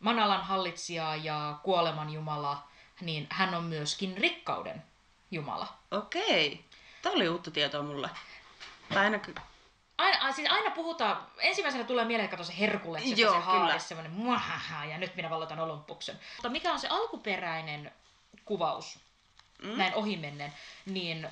Manalan 0.00 0.44
hallitsija 0.44 1.16
ja 1.16 1.58
kuoleman 1.62 2.10
jumala, 2.10 2.68
niin 3.00 3.26
hän 3.30 3.54
on 3.54 3.64
myöskin 3.64 4.16
rikkauden 4.16 4.82
jumala. 5.30 5.66
Okei. 5.90 6.64
Tämä 7.02 7.14
oli 7.14 7.28
uutta 7.28 7.50
tietoa 7.50 7.82
mulle. 7.82 8.10
Tai 8.88 9.04
ainakin... 9.04 9.34
Aina, 9.98 10.32
siis 10.32 10.50
aina 10.50 10.70
puhutaan, 10.70 11.26
ensimmäisenä 11.38 11.84
tulee 11.84 12.04
mieleen, 12.04 12.30
että 12.30 12.44
se 12.44 12.58
Herkules, 12.58 13.04
joka 13.04 13.20
Joo, 13.20 13.34
se 13.34 13.40
haadis, 13.40 13.88
semmoinen 13.88 14.12
muahaha, 14.12 14.84
ja 14.84 14.98
nyt 14.98 15.16
minä 15.16 15.30
valloitan 15.30 15.60
Olympuksen. 15.60 16.20
Mutta 16.36 16.48
mikä 16.48 16.72
on 16.72 16.78
se 16.78 16.88
alkuperäinen 16.88 17.92
kuvaus, 18.44 18.98
mm. 19.62 19.78
näin 19.78 19.94
ohimennen, 19.94 20.52
niin 20.86 21.28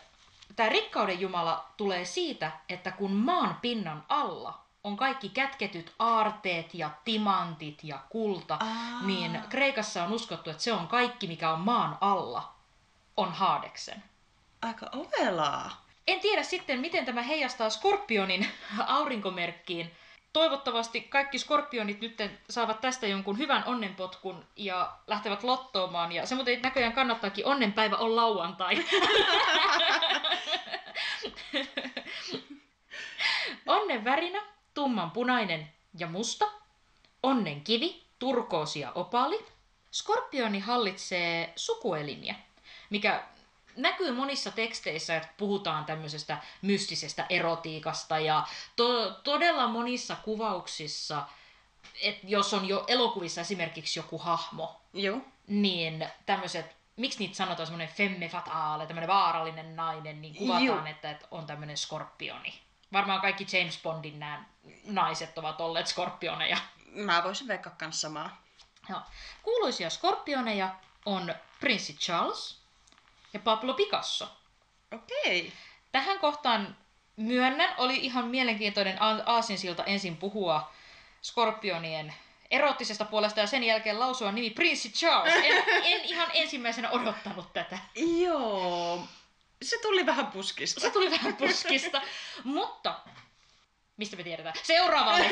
tämä 0.56 0.68
rikkauden 0.68 1.21
jumala 1.21 1.66
tulee 1.76 2.04
siitä, 2.04 2.52
että 2.68 2.90
kun 2.90 3.12
maan 3.12 3.59
pinnan 3.62 4.04
alla 4.09 4.62
on 4.85 4.97
kaikki 4.97 5.28
kätketyt 5.28 5.92
aarteet 5.99 6.75
ja 6.75 6.90
timantit 7.04 7.85
ja 7.85 7.99
kulta, 8.09 8.54
Aa. 8.61 9.02
niin 9.02 9.40
Kreikassa 9.49 10.04
on 10.04 10.12
uskottu, 10.12 10.50
että 10.50 10.62
se 10.62 10.73
on 10.73 10.88
kaikki, 10.88 11.26
mikä 11.26 11.50
on 11.50 11.61
maan 11.61 11.99
alla, 12.00 12.54
on 13.16 13.32
Haadeksen. 13.32 14.02
Aika 14.62 14.87
ovelaa. 14.92 15.82
En 16.06 16.21
tiedä 16.21 16.42
sitten, 16.42 16.80
miten 16.80 17.04
tämä 17.04 17.23
heijastaa 17.23 17.71
Skorpionin 17.71 18.47
aurinkomerkkiin. 18.87 19.90
Toivottavasti 20.32 21.00
kaikki 21.00 21.38
skorpionit 21.38 22.00
nyt 22.00 22.23
saavat 22.50 22.80
tästä 22.80 23.06
jonkun 23.06 23.38
hyvän 23.38 23.64
onnenpotkun 23.66 24.44
ja 24.56 24.92
lähtevät 25.06 25.42
lottoomaan. 25.42 26.12
Ja 26.12 26.26
se 26.26 26.35
muuten 26.35 26.62
näköjään 26.62 26.92
kannattaakin, 26.92 27.47
onnenpäivä 27.47 27.97
on 27.97 28.16
lauantai. 28.16 28.85
Onnen 33.66 34.04
värinä, 34.04 34.42
tumman 34.75 35.11
punainen 35.11 35.73
ja 35.99 36.06
musta. 36.06 36.47
Onnen 37.23 37.61
kivi, 37.61 38.02
turkoosi 38.18 38.80
ja 38.80 38.92
opaali. 38.94 39.47
Skorpioni 39.90 40.59
hallitsee 40.59 41.52
sukuelimiä, 41.56 42.35
mikä 42.90 43.25
näkyy 43.76 44.12
monissa 44.12 44.50
teksteissä, 44.50 45.16
että 45.16 45.28
puhutaan 45.36 45.84
tämmöisestä 45.84 46.38
mystisestä 46.62 47.26
erotiikasta 47.28 48.18
ja 48.18 48.46
to- 48.76 49.10
todella 49.10 49.66
monissa 49.66 50.16
kuvauksissa, 50.16 51.22
että 52.02 52.26
jos 52.26 52.54
on 52.54 52.68
jo 52.68 52.84
elokuvissa 52.86 53.40
esimerkiksi 53.40 53.98
joku 53.98 54.18
hahmo, 54.18 54.80
Joo. 54.92 55.20
niin 55.46 56.08
tämmöiset, 56.26 56.76
miksi 56.96 57.18
niitä 57.18 57.34
sanotaan 57.34 57.66
semmoinen 57.66 57.94
femme 57.94 58.28
fatale, 58.28 58.86
tämmöinen 58.86 59.08
vaarallinen 59.08 59.76
nainen, 59.76 60.22
niin 60.22 60.34
kuvataan, 60.34 60.64
Juu. 60.64 60.86
että, 60.86 61.10
että 61.10 61.26
on 61.30 61.46
tämmöinen 61.46 61.76
skorpioni. 61.76 62.60
Varmaan 62.92 63.20
kaikki 63.20 63.46
James 63.52 63.80
Bondin 63.82 64.20
nämä 64.20 64.44
naiset 64.84 65.38
ovat 65.38 65.60
olleet 65.60 65.86
skorpioneja. 65.86 66.56
Mä 66.86 67.24
voisin 67.24 67.48
veikkaa 67.48 67.74
kans 67.78 68.00
samaa. 68.00 68.42
Joo. 68.88 69.00
Kuuluisia 69.42 69.90
skorpioneja 69.90 70.74
on 71.06 71.34
prinssi 71.60 71.94
Charles 71.94 72.62
ja 73.32 73.40
Pablo 73.40 73.74
Picasso. 73.74 74.28
Okei. 74.92 75.52
Tähän 75.92 76.18
kohtaan 76.18 76.76
myönnän, 77.16 77.74
oli 77.78 77.96
ihan 77.96 78.26
mielenkiintoinen 78.26 78.98
aasinsilta 79.26 79.84
ensin 79.84 80.16
puhua 80.16 80.72
skorpionien 81.22 82.14
erottisesta 82.50 83.04
puolesta 83.04 83.40
ja 83.40 83.46
sen 83.46 83.64
jälkeen 83.64 84.00
lausua 84.00 84.32
nimi 84.32 84.50
Prinssi 84.50 84.90
Charles. 84.90 85.34
En, 85.34 85.64
en 85.84 86.04
ihan 86.04 86.28
ensimmäisenä 86.34 86.90
odottanut 86.90 87.52
tätä. 87.52 87.78
Joo. 87.94 89.06
Se 89.62 89.78
tuli 89.82 90.06
vähän 90.06 90.26
puskista. 90.26 90.80
Se 90.80 90.90
tuli 90.90 91.10
vähän 91.10 91.36
puskista, 91.36 92.02
mutta 92.44 93.00
mistä 93.96 94.16
me 94.16 94.22
tiedetään? 94.22 94.54
Seuraava. 94.62 95.18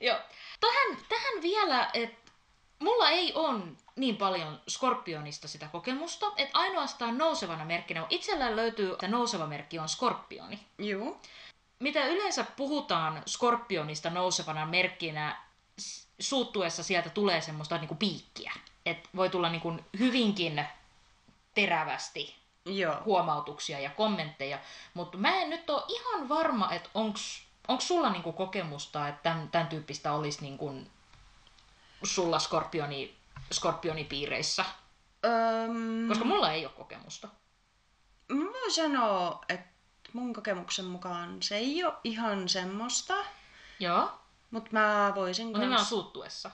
Joo. 0.00 0.18
Tähän, 0.60 0.96
tähän 1.08 1.42
vielä, 1.42 1.90
että 1.94 2.19
mulla 2.80 3.10
ei 3.10 3.32
on 3.34 3.76
niin 3.96 4.16
paljon 4.16 4.60
skorpionista 4.68 5.48
sitä 5.48 5.68
kokemusta, 5.68 6.26
että 6.36 6.58
ainoastaan 6.58 7.18
nousevana 7.18 7.64
merkkinä, 7.64 8.06
itsellä 8.10 8.56
löytyy, 8.56 8.92
että 8.92 9.08
nouseva 9.08 9.46
merkki 9.46 9.78
on 9.78 9.88
skorpioni. 9.88 10.60
Joo. 10.78 11.20
Mitä 11.78 12.06
yleensä 12.06 12.44
puhutaan 12.56 13.22
skorpionista 13.26 14.10
nousevana 14.10 14.66
merkkinä, 14.66 15.42
suuttuessa 16.20 16.82
sieltä 16.82 17.10
tulee 17.10 17.40
semmoista 17.40 17.78
niinku 17.78 17.94
piikkiä. 17.94 18.52
Et 18.86 19.08
voi 19.16 19.30
tulla 19.30 19.48
niinku 19.48 19.76
hyvinkin 19.98 20.64
terävästi 21.54 22.36
Joo. 22.64 22.96
huomautuksia 23.04 23.80
ja 23.80 23.90
kommentteja, 23.90 24.58
mutta 24.94 25.18
mä 25.18 25.36
en 25.36 25.50
nyt 25.50 25.70
ole 25.70 25.82
ihan 25.88 26.28
varma, 26.28 26.72
että 26.72 26.90
onks 26.94 27.42
sulla 27.78 28.10
niinku 28.10 28.32
kokemusta, 28.32 29.08
että 29.08 29.22
tämän, 29.22 29.48
tämän 29.48 29.66
tyyppistä 29.66 30.12
olisi 30.12 30.42
niinku 30.42 30.74
sulla 32.02 32.38
skorpioni, 32.38 33.16
skorpionipiireissä, 33.52 34.64
Öm, 35.24 36.08
koska 36.08 36.24
mulla 36.24 36.52
ei 36.52 36.66
ole 36.66 36.72
kokemusta. 36.72 37.28
Mä 38.28 38.44
voin 38.44 38.72
sanoa, 38.72 39.44
että 39.48 39.70
mun 40.12 40.32
kokemuksen 40.32 40.84
mukaan 40.84 41.42
se 41.42 41.56
ei 41.56 41.84
ole 41.84 41.94
ihan 42.04 42.48
semmoista, 42.48 43.14
Joo, 43.80 44.12
mutta 44.50 44.70
mä 44.72 45.12
voisin 45.14 45.46
mutta 45.46 45.68
kans... 45.68 45.88
suuttuessa. 45.88 46.50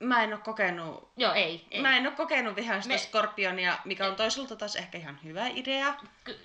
Mä 0.00 0.22
en 0.22 0.32
oo 0.32 0.38
kokenut... 0.38 1.12
Joo, 1.16 1.32
ei. 1.32 1.66
ei. 1.70 1.82
Mä 1.82 1.96
en 1.96 2.06
oo 2.06 2.12
kokenut 2.12 2.56
vihaista 2.56 2.88
Me- 2.88 2.98
skorpionia, 2.98 3.78
mikä 3.84 4.06
on 4.06 4.16
toisaalta 4.16 4.56
taas 4.56 4.76
ehkä 4.76 4.98
ihan 4.98 5.18
hyvä 5.24 5.46
idea. 5.46 5.94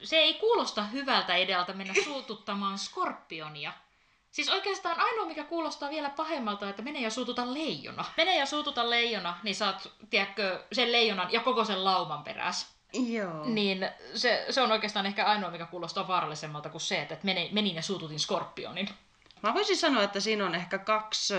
Se 0.04 0.18
ei 0.18 0.34
kuulosta 0.34 0.84
hyvältä 0.84 1.36
idealta 1.36 1.74
mennä 1.74 1.94
suututtamaan 2.04 2.78
skorpionia. 2.78 3.74
Siis 4.32 4.50
oikeastaan 4.50 5.00
ainoa, 5.00 5.26
mikä 5.26 5.44
kuulostaa 5.44 5.90
vielä 5.90 6.10
pahemmalta, 6.10 6.70
että 6.70 6.82
mene 6.82 7.00
ja 7.00 7.10
suututa 7.10 7.54
leijona. 7.54 8.06
Mene 8.18 8.38
ja 8.38 8.46
suututa 8.46 8.90
leijona, 8.90 9.38
niin 9.44 9.56
saat, 9.56 9.92
tiedätkö, 10.10 10.64
sen 10.72 10.92
leijonan 10.92 11.32
ja 11.34 11.40
koko 11.40 11.66
sen 11.66 11.84
lauman 11.84 12.24
peräs. 12.24 12.68
Joo. 12.94 13.46
Niin 13.46 13.90
se, 14.16 14.46
se 14.50 14.62
on 14.62 14.72
oikeastaan 14.72 15.06
ehkä 15.06 15.26
ainoa, 15.26 15.52
mikä 15.52 15.66
kuulostaa 15.66 16.08
vaarallisemmalta 16.08 16.70
kuin 16.70 16.82
se, 16.82 17.02
että 17.02 17.18
menin, 17.24 17.54
menin 17.54 17.76
ja 17.76 17.82
suututin 17.82 18.20
skorpionin. 18.20 18.90
Mä 19.44 19.54
voisin 19.54 19.78
sanoa, 19.78 20.04
että 20.04 20.20
siinä 20.20 20.46
on 20.46 20.56
ehkä 20.56 20.78
kaksi 20.78 21.34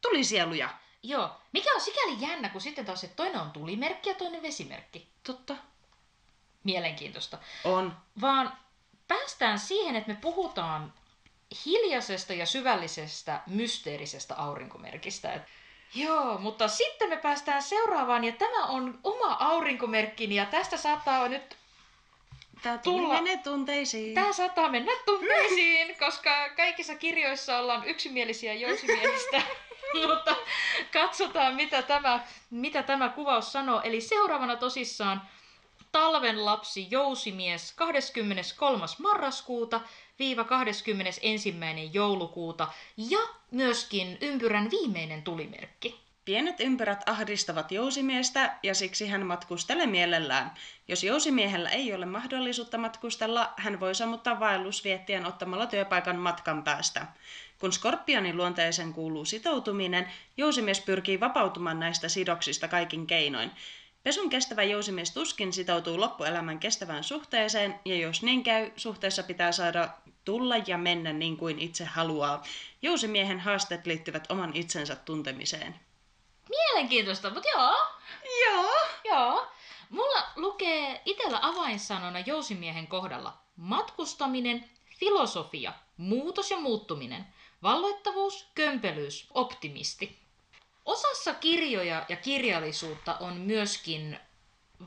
tulisieluja. 0.00 0.68
Joo. 1.02 1.30
Mikä 1.52 1.74
on 1.74 1.80
sikäli 1.80 2.16
jännä, 2.20 2.48
kun 2.48 2.60
sitten 2.60 2.86
taas, 2.86 3.04
että 3.04 3.16
toinen 3.16 3.40
on 3.40 3.50
tulimerkki 3.50 4.08
ja 4.08 4.14
toinen 4.14 4.42
vesimerkki. 4.42 5.08
Totta. 5.26 5.56
Mielenkiintoista. 6.64 7.38
On. 7.64 7.96
Vaan 8.20 8.52
päästään 9.08 9.58
siihen, 9.58 9.96
että 9.96 10.12
me 10.12 10.18
puhutaan 10.20 10.92
hiljaisesta 11.66 12.32
ja 12.32 12.46
syvällisestä 12.46 13.40
mysteerisestä 13.46 14.34
aurinkomerkistä. 14.34 15.32
Et, 15.32 15.42
joo, 15.94 16.38
mutta 16.38 16.68
sitten 16.68 17.08
me 17.08 17.16
päästään 17.16 17.62
seuraavaan, 17.62 18.24
ja 18.24 18.32
tämä 18.32 18.66
on 18.66 18.98
oma 19.04 19.36
aurinkomerkkini, 19.40 20.34
ja 20.34 20.46
tästä 20.46 20.76
saattaa 20.76 21.28
nyt 21.28 21.56
Tää 22.64 22.78
Tulla- 22.78 23.14
menee 23.14 23.36
tunteisiin. 23.36 24.14
Tämä 24.14 24.32
saattaa 24.32 24.68
mennä 24.68 24.92
tunteisiin, 25.06 25.96
koska 26.04 26.48
kaikissa 26.56 26.94
kirjoissa 26.94 27.58
ollaan 27.58 27.88
yksimielisiä 27.88 28.54
jousimiehistä. 28.54 29.42
Mutta 30.08 30.36
katsotaan, 30.92 31.54
mitä 31.54 31.82
tämä, 31.82 32.20
mitä 32.50 32.82
tämä 32.82 33.08
kuvaus 33.08 33.52
sanoo. 33.52 33.80
Eli 33.82 34.00
seuraavana 34.00 34.56
tosissaan 34.56 35.22
talven 35.94 36.44
lapsi 36.44 36.86
jousimies 36.90 37.72
23. 37.72 38.84
marraskuuta 38.98 39.80
viiva 40.18 40.44
21. 40.44 41.54
joulukuuta 41.92 42.68
ja 42.96 43.18
myöskin 43.50 44.18
ympyrän 44.20 44.70
viimeinen 44.70 45.22
tulimerkki. 45.22 46.00
Pienet 46.24 46.60
ympyrät 46.60 47.08
ahdistavat 47.08 47.72
jousimiestä 47.72 48.58
ja 48.62 48.74
siksi 48.74 49.08
hän 49.08 49.26
matkustelee 49.26 49.86
mielellään. 49.86 50.54
Jos 50.88 51.04
jousimiehellä 51.04 51.70
ei 51.70 51.94
ole 51.94 52.06
mahdollisuutta 52.06 52.78
matkustella, 52.78 53.52
hän 53.56 53.80
voi 53.80 53.94
sammuttaa 53.94 54.40
vaellusviettien 54.40 55.26
ottamalla 55.26 55.66
työpaikan 55.66 56.16
matkan 56.16 56.62
päästä. 56.64 57.06
Kun 57.58 57.72
skorpionin 57.72 58.36
luonteeseen 58.36 58.92
kuuluu 58.92 59.24
sitoutuminen, 59.24 60.08
jousimies 60.36 60.80
pyrkii 60.80 61.20
vapautumaan 61.20 61.80
näistä 61.80 62.08
sidoksista 62.08 62.68
kaikin 62.68 63.06
keinoin. 63.06 63.50
Pesun 64.04 64.30
kestävä 64.30 64.62
jousimies 64.62 65.10
tuskin 65.10 65.52
sitoutuu 65.52 66.00
loppuelämän 66.00 66.58
kestävään 66.58 67.04
suhteeseen, 67.04 67.80
ja 67.84 67.96
jos 67.96 68.22
niin 68.22 68.44
käy, 68.44 68.70
suhteessa 68.76 69.22
pitää 69.22 69.52
saada 69.52 69.88
tulla 70.24 70.54
ja 70.66 70.78
mennä 70.78 71.12
niin 71.12 71.36
kuin 71.36 71.58
itse 71.58 71.84
haluaa. 71.84 72.42
Jousimiehen 72.82 73.40
haasteet 73.40 73.86
liittyvät 73.86 74.30
oman 74.30 74.50
itsensä 74.54 74.96
tuntemiseen. 74.96 75.80
Mielenkiintoista, 76.48 77.30
mutta 77.30 77.48
joo, 77.54 77.74
Joo. 78.46 78.70
Joo. 79.04 79.46
Mulla 79.90 80.22
lukee 80.36 81.02
itellä 81.04 81.38
avainsanona 81.42 82.20
jousimiehen 82.20 82.86
kohdalla 82.86 83.38
matkustaminen, 83.56 84.70
filosofia, 84.98 85.72
muutos 85.96 86.50
ja 86.50 86.56
muuttuminen, 86.56 87.26
valloittavuus, 87.62 88.50
kömpelyys, 88.54 89.26
optimisti. 89.34 90.23
Osassa 90.84 91.34
kirjoja 91.34 92.04
ja 92.08 92.16
kirjallisuutta 92.16 93.16
on 93.20 93.36
myöskin 93.36 94.18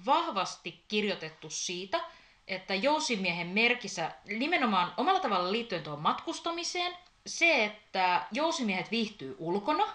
vahvasti 0.05 0.83
kirjoitettu 0.87 1.49
siitä, 1.49 2.01
että 2.47 2.75
jousimiehen 2.75 3.47
merkissä 3.47 4.11
nimenomaan 4.25 4.93
omalla 4.97 5.19
tavalla 5.19 5.51
liittyen 5.51 5.83
tuohon 5.83 6.01
matkustamiseen, 6.01 6.97
se, 7.25 7.65
että 7.65 8.25
jousimiehet 8.31 8.91
viihtyy 8.91 9.35
ulkona, 9.39 9.87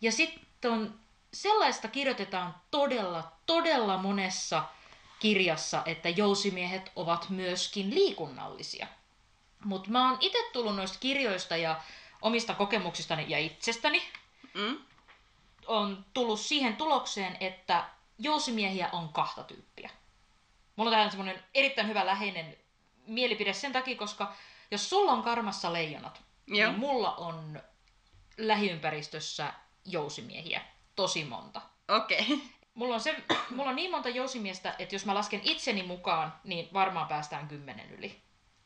ja 0.00 0.12
sitten 0.12 0.70
on, 0.70 0.94
sellaista 1.32 1.88
kirjoitetaan 1.88 2.54
todella, 2.70 3.32
todella 3.46 3.98
monessa 3.98 4.64
kirjassa, 5.20 5.82
että 5.86 6.08
jousimiehet 6.08 6.92
ovat 6.96 7.30
myöskin 7.30 7.94
liikunnallisia. 7.94 8.86
Mutta 9.64 9.90
mä 9.90 10.08
oon 10.08 10.18
itse 10.20 10.38
tullut 10.52 10.76
noista 10.76 10.98
kirjoista 10.98 11.56
ja 11.56 11.80
omista 12.22 12.54
kokemuksistani 12.54 13.24
ja 13.28 13.38
itsestäni 13.38 14.02
Mm? 14.54 14.78
on 15.66 16.04
tullut 16.14 16.40
siihen 16.40 16.76
tulokseen, 16.76 17.36
että 17.40 17.84
jousimiehiä 18.18 18.88
on 18.92 19.08
kahta 19.08 19.44
tyyppiä. 19.44 19.90
Mulla 20.76 20.90
on 20.90 20.94
tähän 20.94 21.10
semmoinen 21.10 21.44
erittäin 21.54 21.88
hyvä 21.88 22.06
läheinen 22.06 22.56
mielipide 23.06 23.52
sen 23.52 23.72
takia, 23.72 23.96
koska 23.96 24.32
jos 24.70 24.90
sulla 24.90 25.12
on 25.12 25.22
karmassa 25.22 25.72
leijonat, 25.72 26.22
Joo. 26.46 26.70
niin 26.70 26.80
mulla 26.80 27.14
on 27.14 27.62
lähiympäristössä 28.38 29.52
jousimiehiä 29.84 30.60
tosi 30.96 31.24
monta. 31.24 31.60
Okei. 31.88 32.20
Okay. 32.20 32.38
Mulla 32.74 32.94
on, 32.94 33.00
se, 33.00 33.22
mulla 33.50 33.70
on 33.70 33.76
niin 33.76 33.90
monta 33.90 34.08
jousimiestä, 34.08 34.74
että 34.78 34.94
jos 34.94 35.06
mä 35.06 35.14
lasken 35.14 35.40
itseni 35.44 35.82
mukaan, 35.82 36.34
niin 36.44 36.68
varmaan 36.72 37.08
päästään 37.08 37.48
kymmenen 37.48 37.90
yli. 37.90 38.22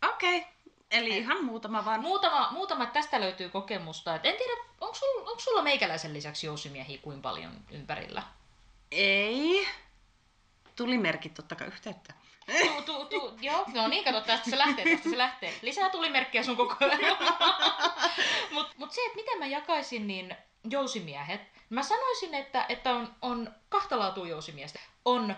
Okei. 0.09 0.39
Okay. 0.39 0.51
Eli 0.91 1.17
ihan 1.19 1.45
muutama 1.45 1.85
vaan. 1.85 2.01
Muutama, 2.01 2.49
muutama 2.51 2.87
tästä 2.87 3.21
löytyy 3.21 3.49
kokemusta. 3.49 4.15
Et 4.15 4.27
en 4.27 4.37
tiedä, 4.37 4.53
onko 4.81 4.95
sul, 4.95 5.19
onko 5.19 5.41
sulla 5.41 5.63
meikäläisen 5.63 6.15
lisäksi 6.15 6.47
jousimiehiä 6.47 6.99
kuin 7.03 7.23
paljon 7.23 7.53
ympärillä? 7.71 8.23
Ei. 8.91 9.69
Tuli 10.77 10.99
merkit 10.99 11.35
totta 11.35 11.55
kai 11.55 11.67
yhteyttä. 11.67 12.15
Tu, 12.47 12.83
tu, 12.83 13.05
tu, 13.05 13.39
joo, 13.41 13.65
no 13.75 13.89
niin, 13.89 14.05
kato, 14.05 14.21
tästä 14.21 14.51
se 14.51 14.59
lähtee, 14.59 14.85
tästä 14.85 15.11
se 15.11 15.19
lähtee. 15.19 15.55
Lisää 15.63 15.91
tulimerkkiä 15.91 16.43
sun 16.43 16.57
koko 16.57 16.77
ajan. 16.81 17.17
Mutta 18.55 18.75
mut 18.79 18.93
se, 18.93 19.01
että 19.07 19.17
miten 19.17 19.39
mä 19.39 19.47
jakaisin, 19.47 20.07
niin 20.07 20.37
jousimiehet, 20.71 21.41
mä 21.71 21.83
sanoisin, 21.83 22.35
että, 22.35 22.67
että 22.69 22.95
on, 22.95 23.15
on 23.23 23.55
kahta 23.69 23.99
laatua 23.99 24.29
jousimiestä. 24.29 24.81
On 25.05 25.37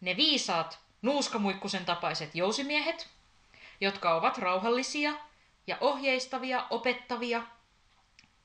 ne 0.00 0.16
viisaat, 0.16 0.78
nuuskamuikkusen 1.02 1.84
tapaiset 1.84 2.34
jousimiehet, 2.34 3.08
jotka 3.82 4.14
ovat 4.14 4.38
rauhallisia 4.38 5.12
ja 5.66 5.76
ohjeistavia, 5.80 6.66
opettavia. 6.70 7.42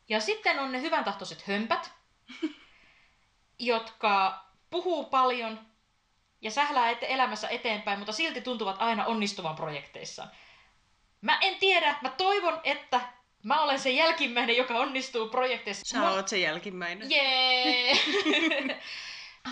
Ja 0.09 0.19
sitten 0.19 0.59
on 0.59 0.71
ne 0.71 0.81
hyvän 0.81 1.03
tahtoiset 1.03 1.47
hömpät, 1.47 1.91
jotka 3.59 4.43
puhuu 4.69 5.05
paljon 5.05 5.59
ja 6.41 6.51
sählää 6.51 6.91
ete- 6.91 7.05
elämässä 7.09 7.47
eteenpäin, 7.49 7.99
mutta 7.99 8.13
silti 8.13 8.41
tuntuvat 8.41 8.75
aina 8.81 9.05
onnistuvan 9.05 9.55
projekteissaan. 9.55 10.29
Mä 11.21 11.37
en 11.41 11.55
tiedä, 11.59 11.95
mä 12.01 12.09
toivon, 12.09 12.59
että 12.63 13.01
mä 13.43 13.61
olen 13.61 13.79
se 13.79 13.89
jälkimmäinen, 13.89 14.57
joka 14.57 14.73
onnistuu 14.73 15.29
projekteissa. 15.29 15.85
Sä 15.85 15.99
Mä- 15.99 16.11
oot 16.11 16.27
se 16.27 16.37
jälkimmäinen. 16.37 17.11
Jee! 17.11 17.93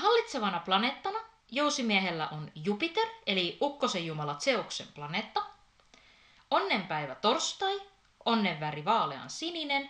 Hallitsevana 0.01 0.59
planeettana 0.59 1.19
jousimiehellä 1.51 2.27
on 2.27 2.51
Jupiter, 2.55 3.07
eli 3.25 3.57
ukkosen 3.61 4.05
jumala 4.05 4.35
Zeuksen 4.35 4.87
planeetta. 4.95 5.54
Onnenpäivä 6.55 7.15
torstai, 7.15 7.81
onnenväri 8.25 8.85
vaalean 8.85 9.29
sininen, 9.29 9.89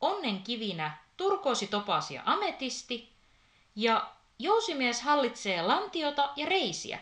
onnen 0.00 0.42
kivinä 0.42 0.98
turkoosi 1.16 1.66
topasi 1.66 2.14
ja 2.14 2.22
ametisti, 2.24 3.12
ja 3.76 4.10
jousimies 4.38 5.02
hallitsee 5.02 5.62
lantiota 5.62 6.30
ja 6.36 6.46
reisiä. 6.46 6.98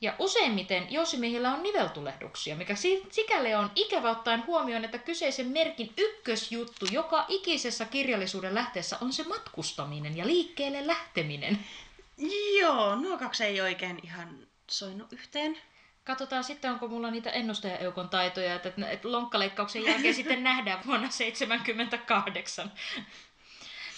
Ja 0.00 0.14
useimmiten 0.18 0.92
jousimiehillä 0.92 1.54
on 1.54 1.62
niveltulehduksia, 1.62 2.56
mikä 2.56 2.74
si- 2.74 3.02
sikäli 3.10 3.54
on 3.54 3.70
ikävä 3.74 4.10
ottaen 4.10 4.46
huomioon, 4.46 4.84
että 4.84 4.98
kyseisen 4.98 5.46
merkin 5.46 5.92
ykkösjuttu 5.98 6.86
joka 6.92 7.24
ikisessä 7.28 7.84
kirjallisuuden 7.84 8.54
lähteessä 8.54 8.98
on 9.00 9.12
se 9.12 9.24
matkustaminen 9.24 10.16
ja 10.16 10.26
liikkeelle 10.26 10.86
lähteminen. 10.86 11.58
Joo, 12.60 12.94
nuo 12.94 13.18
kaksi 13.18 13.44
ei 13.44 13.60
oikein 13.60 14.00
ihan 14.02 14.46
soinut 14.70 15.12
yhteen. 15.12 15.58
Katsotaan 16.08 16.44
sitten, 16.44 16.72
onko 16.72 16.88
mulla 16.88 17.10
niitä 17.10 17.30
ennustajaeukon 17.30 18.08
taitoja, 18.08 18.54
että, 18.54 18.72
että 18.88 19.12
lonkkaleikkauksen 19.12 19.84
jälkeen 19.84 20.14
sitten 20.14 20.44
nähdään 20.44 20.80
vuonna 20.86 21.10
78. 21.10 22.72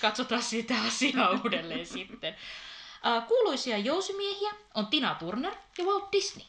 Katsotaan 0.00 0.42
sitä 0.42 0.74
asiaa 0.86 1.30
uudelleen 1.30 1.86
sitten. 1.86 2.36
Kuuluisia 3.28 3.78
jousimiehiä 3.78 4.50
on 4.74 4.86
Tina 4.86 5.14
Turner 5.14 5.54
ja 5.78 5.84
Walt 5.84 6.12
Disney. 6.12 6.46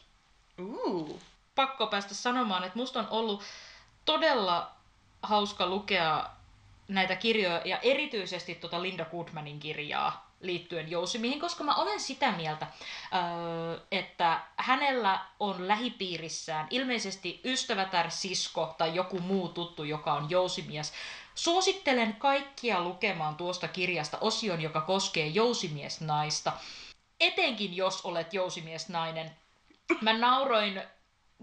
Uh. 0.58 1.20
Pakko 1.54 1.86
päästä 1.86 2.14
sanomaan, 2.14 2.64
että 2.64 2.78
musta 2.78 3.00
on 3.00 3.08
ollut 3.10 3.42
todella 4.04 4.72
hauska 5.22 5.66
lukea 5.66 6.30
näitä 6.88 7.16
kirjoja 7.16 7.62
ja 7.64 7.78
erityisesti 7.78 8.54
tuota 8.54 8.82
Linda 8.82 9.04
Goodmanin 9.04 9.60
kirjaa 9.60 10.31
liittyen 10.42 10.90
jousimihin, 10.90 11.40
koska 11.40 11.64
mä 11.64 11.74
olen 11.74 12.00
sitä 12.00 12.32
mieltä, 12.32 12.66
että 13.90 14.40
hänellä 14.56 15.20
on 15.40 15.68
lähipiirissään 15.68 16.66
ilmeisesti 16.70 17.40
ystävätär, 17.44 18.10
sisko 18.10 18.74
tai 18.78 18.94
joku 18.94 19.20
muu 19.20 19.48
tuttu, 19.48 19.84
joka 19.84 20.12
on 20.12 20.30
jousimies. 20.30 20.92
Suosittelen 21.34 22.16
kaikkia 22.16 22.80
lukemaan 22.80 23.36
tuosta 23.36 23.68
kirjasta 23.68 24.18
osion, 24.20 24.60
joka 24.60 24.80
koskee 24.80 25.26
jousimiesnaista. 25.26 26.52
Etenkin 27.20 27.76
jos 27.76 28.04
olet 28.04 28.34
jousimiesnainen. 28.34 29.30
Mä 30.00 30.12
nauroin 30.12 30.82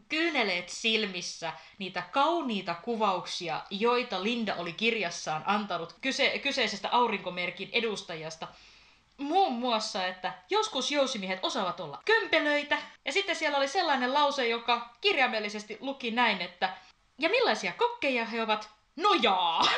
kyyneleet 0.09 0.69
silmissä 0.69 1.53
niitä 1.77 2.01
kauniita 2.01 2.75
kuvauksia, 2.75 3.61
joita 3.69 4.23
Linda 4.23 4.55
oli 4.55 4.73
kirjassaan 4.73 5.43
antanut 5.45 5.95
kyse- 6.01 6.39
kyseisestä 6.39 6.89
aurinkomerkin 6.91 7.69
edustajasta. 7.71 8.47
Muun 9.19 9.53
muassa, 9.53 10.07
että 10.07 10.33
joskus 10.49 10.91
jousimiehet 10.91 11.39
osaavat 11.41 11.79
olla 11.79 12.01
kömpelöitä. 12.05 12.77
Ja 13.05 13.11
sitten 13.11 13.35
siellä 13.35 13.57
oli 13.57 13.67
sellainen 13.67 14.13
lause, 14.13 14.47
joka 14.47 14.89
kirjaimellisesti 15.01 15.77
luki 15.81 16.11
näin, 16.11 16.41
että 16.41 16.77
ja 17.19 17.29
millaisia 17.29 17.73
kokkeja 17.73 18.25
he 18.25 18.41
ovat? 18.41 18.69
Nojaa! 18.95 19.61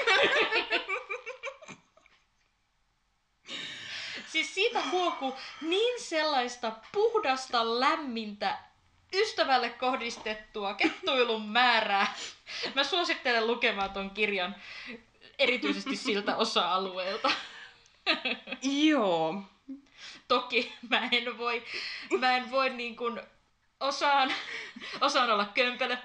siis 4.31 4.55
siitä 4.55 4.81
huoku 4.91 5.35
niin 5.61 6.01
sellaista 6.01 6.71
puhdasta, 6.91 7.79
lämmintä, 7.79 8.57
ystävälle 9.13 9.69
kohdistettua 9.69 10.73
kettuilun 10.73 11.49
määrää. 11.49 12.13
Mä 12.75 12.83
suosittelen 12.83 13.47
lukemaan 13.47 13.89
ton 13.89 14.09
kirjan 14.09 14.55
erityisesti 15.39 15.95
siltä 15.95 16.35
osa-alueelta. 16.35 17.31
Joo. 18.61 19.43
Toki 20.27 20.73
mä 20.89 21.09
en 21.11 21.37
voi, 21.37 21.63
mä 22.19 22.37
en 22.37 22.51
voi 22.51 22.69
niin 22.69 22.95
kuin 22.95 23.21
osaan, 23.79 24.33
osaan 25.01 25.29
olla 25.31 25.45
kömpelö, 25.45 25.97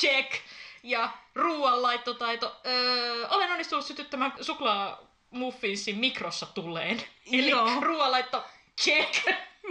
check, 0.00 0.34
ja 0.82 1.10
ruoanlaittotaito. 1.34 2.60
Öö, 2.66 3.28
olen 3.28 3.50
onnistunut 3.50 3.86
sytyttämään 3.86 4.32
suklaamuffinsin 4.40 5.98
mikrossa 5.98 6.46
tulleen. 6.46 7.02
Eli 7.32 7.50
Joo. 7.50 7.80
ruoanlaitto, 7.80 8.44
check. 8.80 9.26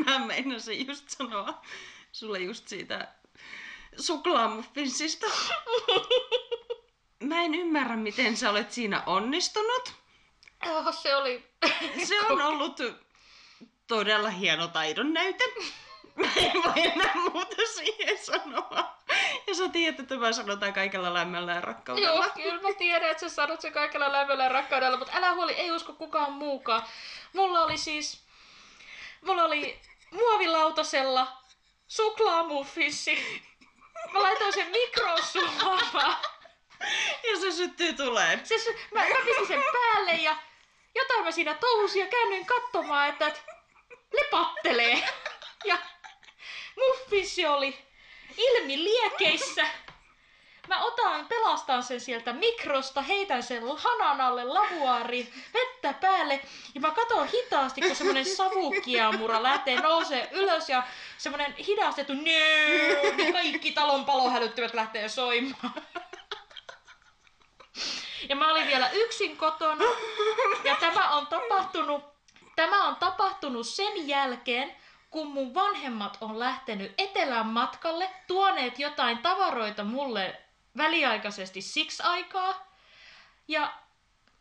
Mä 0.06 0.20
meinasin 0.20 0.88
just 0.88 1.10
sanoa 1.10 1.62
sulle 2.12 2.40
just 2.40 2.68
siitä 2.68 3.08
suklaamuffinsista. 4.00 5.28
Mä 7.24 7.42
en 7.42 7.56
ymmärrä, 7.56 7.98
miten 7.98 8.38
sä 8.38 8.50
olet 8.50 8.72
siinä 8.72 9.04
onnistunut. 9.06 9.94
Oh, 10.70 10.94
se 11.02 11.16
oli... 11.16 11.44
Se 12.08 12.22
on 12.22 12.42
ollut 12.42 12.80
todella 13.88 14.30
hieno 14.30 14.68
taidon 14.68 15.14
näyte. 15.14 15.44
Mä 16.16 16.28
en 16.36 16.52
voi 16.64 16.74
enää 16.76 17.14
muuta 17.16 17.56
siihen 17.76 18.18
sanoa. 18.18 18.94
Ja 19.48 19.56
sä 19.56 19.70
tiedät, 19.70 20.00
että 20.00 20.16
mä 20.16 20.32
sanotaan 20.32 20.74
kaikella 20.74 21.14
lämmöllä 21.14 21.54
ja 21.54 21.62
rakkaudella. 21.62 22.26
Joo, 22.26 22.26
kyllä 22.36 22.62
mä 22.62 22.74
tiedän, 22.78 23.10
että 23.10 23.30
sä 23.30 23.36
sanot 23.36 23.62
sen 23.62 23.74
kaikella 23.74 24.12
lämmöllä 24.12 24.44
ja 24.44 24.50
rakkaudella, 24.50 24.98
mutta 24.98 25.14
älä 25.18 25.34
huoli, 25.34 25.54
ei 25.54 25.72
usko 25.72 25.94
kukaan 25.94 26.34
muukaan. 26.34 26.84
Mulla 27.34 27.62
oli 27.64 27.78
siis... 27.78 28.24
Mulla 29.22 29.44
oli 29.44 29.80
muovilautasella 30.12 31.28
suklaamuffinssi. 31.88 33.42
Mä 34.14 34.22
laitoin 34.22 34.54
sen 34.54 34.68
mikroon 34.72 35.24
sulamaan. 35.24 36.18
Ja 37.32 37.40
se 37.42 37.52
syttyy 37.52 37.94
tuleen. 37.94 38.46
Se, 38.46 38.58
se- 38.58 38.76
mä, 38.94 39.00
mä 39.02 39.16
pistin 39.26 39.48
sen 39.48 39.64
päälle 39.74 40.12
ja 40.14 40.36
jotain 40.96 41.24
mä 41.24 41.32
siinä 41.32 41.54
touhusin 41.54 42.00
ja 42.00 42.08
käännyin 42.08 42.46
katsomaan, 42.46 43.10
että, 43.10 43.28
että 43.28 43.42
lepattelee. 44.14 45.10
Ja 45.66 45.78
muffinssi 46.78 47.46
oli 47.46 47.78
ilmi 48.38 48.84
liekeissä. 48.84 49.66
Mä 50.68 50.84
otan, 50.84 51.28
pelastan 51.28 51.84
sen 51.84 52.02
sieltä 52.02 52.34
mikrosta, 52.34 53.02
heitän 53.02 53.44
sen 53.44 53.64
hanan 53.78 54.22
alle 54.22 54.44
lavuaariin, 54.44 55.34
vettä 55.54 55.94
päälle 55.94 56.42
ja 56.76 56.82
mä 56.82 56.92
katon 56.92 57.28
hitaasti, 57.28 57.82
kun 57.82 57.96
semmonen 57.96 58.26
savukiamura 58.26 59.44
lähtee 59.44 59.82
nousee 59.82 60.30
ylös 60.32 60.70
ja 60.70 60.84
semmonen 61.18 61.56
hidastettu 61.56 62.14
nöö, 62.14 63.14
niin 63.16 63.34
kaikki 63.34 63.72
talon 63.72 64.06
palohälyttimet 64.06 64.74
lähtee 64.74 65.10
soimaan. 65.10 65.74
Ja 68.30 68.36
mä 68.36 68.52
olin 68.52 68.68
vielä 68.68 68.90
yksin 68.90 69.38
kotona. 69.38 69.86
Ja 70.64 70.76
tämä 70.76 71.10
on 71.10 71.28
tapahtunut, 71.28 72.04
tämä 72.56 72.88
on 72.88 72.96
tapahtunut 72.96 73.68
sen 73.68 74.08
jälkeen, 74.08 74.76
kun 75.10 75.28
mun 75.28 75.54
vanhemmat 75.54 76.18
on 76.22 76.40
lähtenyt 76.40 76.94
etelän 76.98 77.46
matkalle, 77.46 78.10
tuoneet 78.28 78.80
jotain 78.80 79.18
tavaroita 79.18 79.84
mulle 79.84 80.42
väliaikaisesti 80.78 81.62
siksi 81.62 82.04
aikaa. 82.04 82.68
Ja 83.48 83.74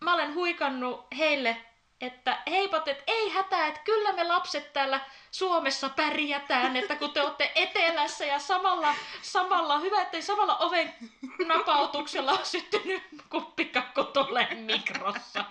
mä 0.01 0.15
olen 0.15 0.35
huikannut 0.35 1.07
heille, 1.19 1.57
että 2.03 2.43
heipat, 2.51 2.89
että 2.89 3.05
ei 3.07 3.31
hätää, 3.31 3.67
että 3.67 3.81
kyllä 3.85 4.13
me 4.13 4.25
lapset 4.25 4.73
täällä 4.73 5.01
Suomessa 5.31 5.89
pärjätään, 5.89 6.77
että 6.77 6.97
kun 6.97 7.11
te 7.11 7.23
olette 7.23 7.53
etelässä 7.55 8.25
ja 8.25 8.39
samalla, 8.39 8.95
samalla 9.23 9.79
hyvä, 9.79 10.03
että 10.03 10.21
samalla 10.21 10.57
oven 10.57 10.95
napautuksella 11.47 12.33
on 12.33 12.47
syttynyt 12.47 13.03
kuppikakku 13.29 14.05
tulee 14.05 14.55
mikrossa. 14.55 15.45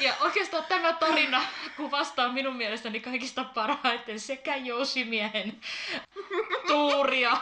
Ja 0.00 0.14
oikeastaan 0.20 0.64
tämä 0.64 0.92
tarina 0.92 1.42
kuvastaa 1.76 2.28
minun 2.28 2.56
mielestäni 2.56 3.00
kaikista 3.00 3.44
parhaiten 3.44 4.20
sekä 4.20 4.56
jousimiehen 4.56 5.60
tuuria 6.66 7.36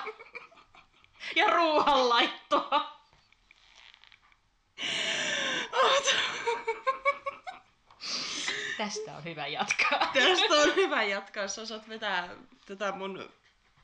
ja 1.37 1.51
ruoanlaittoa. 1.51 2.96
Tästä 8.76 9.16
on 9.16 9.24
hyvä 9.24 9.46
jatkaa. 9.46 10.10
Tästä 10.14 10.54
on 10.54 10.76
hyvä 10.76 11.02
jatkaa, 11.02 11.48
sä 11.48 11.62
osaat 11.62 11.88
vetää 11.88 12.28
tätä 12.66 12.92
mun 12.92 13.30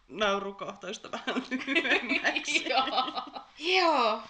naurukohtaista 0.09 1.11
vähän 1.13 1.43
lyhyemmäksi. 1.51 2.65
Joo. 2.69 3.23
Joo, 3.59 4.23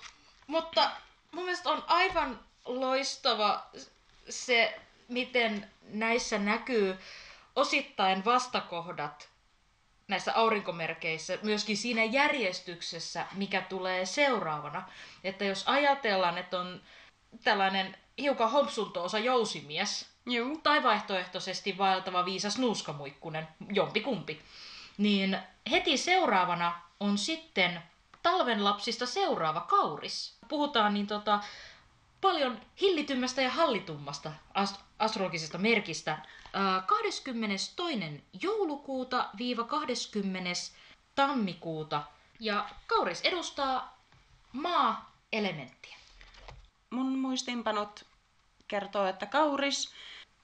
mutta 0.46 0.90
mun 1.32 1.44
mielestä 1.44 1.70
on 1.70 1.84
aivan 1.86 2.40
loistava 2.64 3.66
se, 4.28 4.80
miten 5.08 5.70
näissä 5.88 6.38
näkyy 6.38 6.98
osittain 7.56 8.24
vastakohdat 8.24 9.28
näissä 10.08 10.32
aurinkomerkeissä, 10.34 11.38
myöskin 11.42 11.76
siinä 11.76 12.04
järjestyksessä, 12.04 13.26
mikä 13.32 13.60
tulee 13.60 14.06
seuraavana. 14.06 14.88
Että 15.24 15.44
jos 15.44 15.64
ajatellaan, 15.66 16.38
että 16.38 16.58
on 16.60 16.82
tällainen 17.44 17.96
hiukan 18.18 18.50
hopsuntoosa 18.50 19.18
jousimies, 19.18 20.11
Juu. 20.26 20.58
tai 20.62 20.82
vaihtoehtoisesti 20.82 21.78
vaeltava 21.78 22.24
viisas 22.24 22.58
nuuskamuikkunen, 22.58 23.48
jompikumpi, 23.72 24.42
niin 24.98 25.38
heti 25.70 25.96
seuraavana 25.96 26.80
on 27.00 27.18
sitten 27.18 27.82
talven 28.22 28.64
lapsista 28.64 29.06
seuraava 29.06 29.60
kauris. 29.60 30.38
Puhutaan 30.48 30.94
niin 30.94 31.06
tota, 31.06 31.40
paljon 32.20 32.60
hillitymmästä 32.80 33.42
ja 33.42 33.50
hallitummasta 33.50 34.32
ast- 34.54 34.80
astrologisesta 34.98 35.58
merkistä. 35.58 36.18
Ää, 36.52 36.80
22. 36.86 37.74
joulukuuta 38.42 39.28
viiva 39.38 39.64
20. 39.64 40.50
tammikuuta. 41.14 42.02
Ja 42.40 42.68
kauris 42.86 43.20
edustaa 43.20 43.98
maa-elementtiä. 44.52 45.96
Mun 46.90 47.18
muistinpanot 47.18 48.11
kertoo, 48.72 49.06
että 49.06 49.26
kauris, 49.26 49.92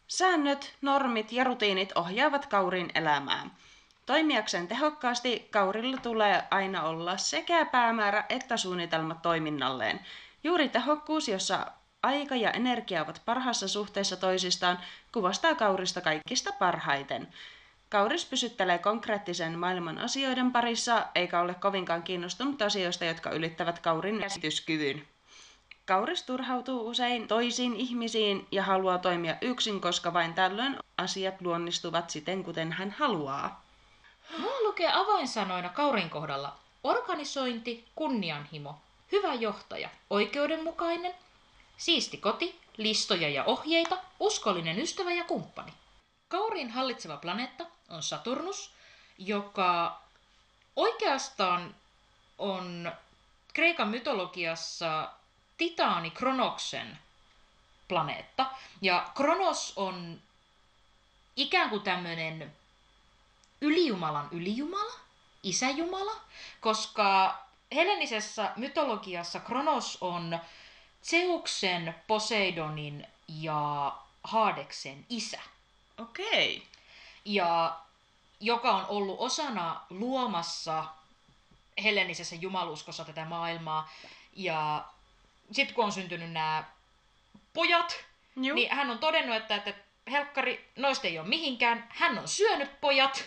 säännöt, 0.09 0.75
normit 0.83 1.33
ja 1.33 1.45
rutiinit 1.45 1.93
ohjaavat 1.95 2.47
kaurin 2.47 2.91
elämää. 2.95 3.51
Toimijakseen 4.07 4.69
tehokkaasti 4.69 5.49
kaurilla 5.51 5.97
tulee 5.97 6.43
aina 6.51 6.83
olla 6.83 7.17
sekä 7.17 7.65
päämäärä 7.65 8.25
että 8.29 8.57
suunnitelma 8.57 9.15
toiminnalleen. 9.15 10.01
Juuri 10.45 10.69
tehokkuus, 10.69 11.29
jossa 11.29 11.67
aika 12.03 12.37
ja 12.37 12.51
energia 12.51 13.03
ovat 13.03 13.23
parhaassa 13.25 13.69
suhteessa 13.69 14.17
toisistaan, 14.17 14.79
kuvastaa 15.13 15.55
kaurista 15.55 16.01
kaikista 16.01 16.53
parhaiten. 16.53 17.29
Kauris 17.89 18.25
pysyttelee 18.27 18.79
konkreettisen 18.79 19.59
maailman 19.59 19.99
asioiden 19.99 20.53
parissa, 20.53 21.07
eikä 21.15 21.41
ole 21.41 21.55
kovinkaan 21.55 22.03
kiinnostunut 22.03 22.63
asioista, 22.63 23.05
jotka 23.05 23.31
ylittävät 23.31 23.79
kaurin 23.79 24.21
käsityskyvyn. 24.21 25.07
Kauris 25.89 26.23
turhautuu 26.23 26.89
usein 26.89 27.29
toisiin 27.29 27.77
ihmisiin 27.77 28.47
ja 28.53 28.63
haluaa 28.63 28.99
toimia 28.99 29.37
yksin, 29.41 29.81
koska 29.81 30.13
vain 30.13 30.35
tällöin 30.35 30.77
asiat 30.99 31.41
luonnistuvat 31.41 32.11
siten, 32.11 32.45
kuten 32.45 32.73
hän 32.73 32.91
haluaa. 32.91 33.65
Mulla 34.39 34.63
lukee 34.63 34.93
avainsanoina 34.93 35.69
Kaurin 35.69 36.11
kohdalla 36.11 36.57
organisointi, 36.85 37.85
kunnianhimo, 37.95 38.79
hyvä 39.13 39.35
johtaja, 39.35 39.89
oikeudenmukainen, 40.11 41.15
siisti 41.77 42.17
koti, 42.17 42.61
listoja 42.77 43.29
ja 43.29 43.45
ohjeita, 43.45 43.99
uskollinen 44.21 44.79
ystävä 44.79 45.13
ja 45.13 45.25
kumppani. 45.25 45.73
Kaurin 46.29 46.71
hallitseva 46.71 47.17
planeetta 47.17 47.67
on 47.89 48.03
Saturnus, 48.03 48.73
joka 49.19 50.01
oikeastaan 50.77 51.75
on 52.39 52.93
Kreikan 53.55 53.89
mytologiassa 53.89 55.18
Titaani 55.59 56.11
Kronoksen 56.11 56.99
planeetta. 57.89 58.47
Ja 58.83 59.11
Kronos 59.15 59.73
on 59.77 60.21
ikään 61.37 61.71
kuin 61.71 61.83
tämmöinen 61.83 62.57
ylijumalan 63.61 64.29
ylijumala. 64.31 64.93
isäjumala, 65.43 66.13
koska 66.61 67.39
hellenisessä 67.75 68.53
mytologiassa 68.57 69.41
Kronos 69.41 69.99
on 70.01 70.39
Zeuksen, 71.03 71.95
Poseidonin 72.07 73.07
ja 73.29 73.93
Haadeksen 74.25 75.07
isä. 75.09 75.41
Okei. 75.99 76.63
Ja 77.25 77.79
joka 78.41 78.71
on 78.77 78.87
ollut 78.87 79.17
osana 79.21 79.81
luomassa 79.91 80.85
hellenisessä 81.83 82.37
jumaluskossa 82.37 83.05
tätä 83.05 83.25
maailmaa. 83.25 83.91
Ja 84.37 84.85
sitten 85.53 85.75
kun 85.75 85.85
on 85.85 85.93
syntynyt 85.93 86.33
nämä 86.33 86.65
pojat, 87.53 88.05
Juu. 88.37 88.55
niin 88.55 88.75
hän 88.75 88.91
on 88.91 88.99
todennut, 88.99 89.37
että, 89.37 89.57
että 89.57 89.75
helkkari, 90.11 90.71
noista 90.77 91.07
ei 91.07 91.19
ole 91.19 91.29
mihinkään. 91.29 91.89
Hän 91.89 92.19
on 92.19 92.29
syönyt 92.29 92.81
pojat. 92.81 93.25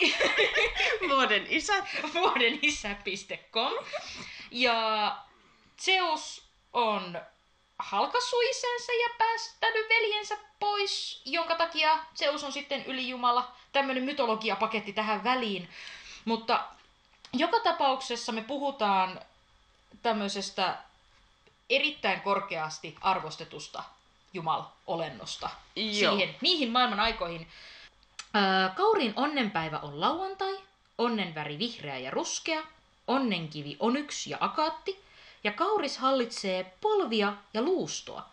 Vuoden 1.10 1.46
isät. 1.48 1.84
vuodenisä.com. 2.14 3.72
Ja 4.50 5.16
Zeus 5.80 6.48
on 6.72 7.20
halkassu 7.78 8.40
isänsä 8.40 8.92
ja 8.92 9.08
päästänyt 9.18 9.88
veljensä 9.88 10.38
pois, 10.58 11.22
jonka 11.24 11.54
takia 11.54 11.98
Zeus 12.14 12.44
on 12.44 12.52
sitten 12.52 12.86
ylijumala. 12.86 13.56
Tämmöinen 13.72 14.02
mytologiapaketti 14.04 14.92
tähän 14.92 15.24
väliin. 15.24 15.68
Mutta 16.24 16.64
joka 17.32 17.60
tapauksessa 17.60 18.32
me 18.32 18.42
puhutaan 18.42 19.20
tämmöisestä 20.02 20.78
erittäin 21.70 22.20
korkeasti 22.20 22.96
arvostetusta 23.00 23.82
jumalolennosta. 24.32 25.50
Joo. 25.76 26.16
Siihen, 26.16 26.36
niihin 26.40 26.70
maailman 26.70 27.00
aikoihin. 27.00 27.48
Kaurin 28.76 29.12
onnenpäivä 29.16 29.78
on 29.78 30.00
lauantai, 30.00 30.58
onnenväri 30.98 31.58
vihreä 31.58 31.98
ja 31.98 32.10
ruskea, 32.10 32.62
onnenkivi 33.06 33.76
onyx 33.80 34.26
ja 34.26 34.36
akaatti, 34.40 35.04
ja 35.44 35.52
kauris 35.52 35.98
hallitsee 35.98 36.74
polvia 36.80 37.32
ja 37.54 37.62
luustoa. 37.62 38.28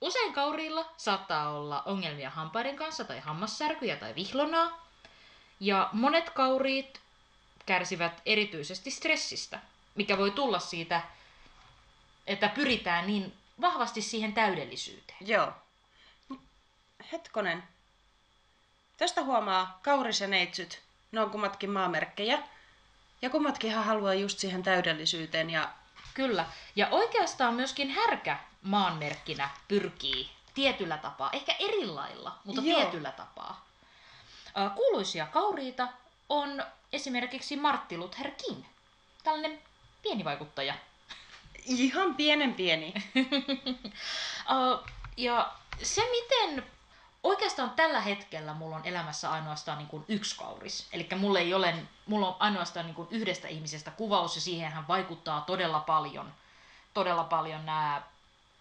Usein 0.00 0.32
kauriilla 0.32 0.86
saattaa 0.96 1.50
olla 1.50 1.82
ongelmia 1.82 2.30
hampaiden 2.30 2.76
kanssa 2.76 3.04
tai 3.04 3.20
hammassärkyjä 3.20 3.96
tai 3.96 4.14
vihlonaa, 4.14 4.86
ja 5.60 5.88
monet 5.92 6.30
kauriit 6.30 7.00
kärsivät 7.66 8.22
erityisesti 8.26 8.90
stressistä, 8.90 9.60
mikä 9.94 10.18
voi 10.18 10.30
tulla 10.30 10.58
siitä, 10.58 11.02
että 12.28 12.48
pyritään 12.48 13.06
niin 13.06 13.34
vahvasti 13.60 14.02
siihen 14.02 14.32
täydellisyyteen. 14.32 15.28
Joo. 15.28 15.52
Hetkonen. 17.12 17.62
Tästä 18.96 19.22
huomaa 19.22 19.78
kauris 19.82 20.20
ja 20.20 20.26
neitsyt. 20.26 20.82
Ne 21.12 21.20
on 21.20 21.30
kummatkin 21.30 21.70
maamerkkejä. 21.70 22.38
Ja 23.22 23.30
kummatkinhan 23.30 23.84
haluaa 23.84 24.14
just 24.14 24.38
siihen 24.38 24.62
täydellisyyteen. 24.62 25.50
Ja 25.50 25.72
Kyllä. 26.18 26.46
Ja 26.76 26.88
oikeastaan 26.90 27.54
myöskin 27.54 27.90
härkä 27.90 28.38
maanmerkkinä 28.62 29.48
pyrkii 29.68 30.30
tietyllä 30.54 30.98
tapaa, 30.98 31.30
ehkä 31.32 31.54
eri 31.58 31.86
lailla, 31.86 32.38
mutta 32.44 32.62
Joo. 32.62 32.80
tietyllä 32.80 33.12
tapaa. 33.12 33.66
Kuuluisia 34.74 35.26
kauriita 35.26 35.88
on 36.28 36.64
esimerkiksi 36.92 37.56
Martti 37.56 37.98
Luther 37.98 38.30
King, 38.30 38.64
tällainen 39.24 39.62
pieni 40.02 40.24
vaikuttaja. 40.24 40.74
Ihan 41.68 42.14
pienen 42.14 42.54
pieni. 42.54 42.94
Ö, 44.50 44.78
Ja 45.16 45.52
se, 45.82 46.02
miten 46.10 46.64
oikeastaan 47.22 47.70
tällä 47.70 48.00
hetkellä 48.00 48.54
mulla 48.54 48.76
on 48.76 48.86
elämässä 48.86 49.30
ainoastaan 49.30 49.78
niin 49.78 49.88
kuin 49.88 50.04
yksi 50.08 50.36
kauris. 50.38 50.88
Eli 50.92 51.08
mulla, 51.16 51.38
ei 51.38 51.54
ole, 51.54 51.74
mulla 52.06 52.28
on 52.28 52.36
ainoastaan 52.38 52.86
niin 52.86 52.94
kuin 52.94 53.08
yhdestä 53.10 53.48
ihmisestä 53.48 53.90
kuvaus 53.90 54.34
ja 54.34 54.40
siihenhän 54.40 54.88
vaikuttaa 54.88 55.40
todella 55.40 55.80
paljon, 55.80 56.32
todella 56.94 57.24
paljon 57.24 57.66
nämä 57.66 58.02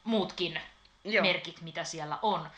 muutkin 0.03 0.61
Joo. 1.03 1.23
merkit, 1.25 1.61
mitä 1.61 1.83
siellä 1.83 2.19
on. 2.21 2.49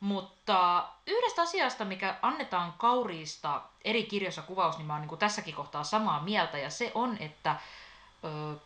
Mutta 0.00 0.88
yhdestä 1.06 1.42
asiasta, 1.42 1.84
mikä 1.84 2.18
annetaan 2.22 2.74
kauriista 2.78 3.62
eri 3.84 4.02
kirjoissa 4.02 4.42
kuvaus, 4.42 4.76
niin 4.76 4.86
mä 4.86 4.92
oon 4.92 5.00
niin 5.02 5.08
kuin 5.08 5.18
tässäkin 5.18 5.54
kohtaa 5.54 5.84
samaa 5.84 6.22
mieltä, 6.22 6.58
ja 6.58 6.70
se 6.70 6.92
on, 6.94 7.16
että 7.20 7.56
ö, 8.24 8.56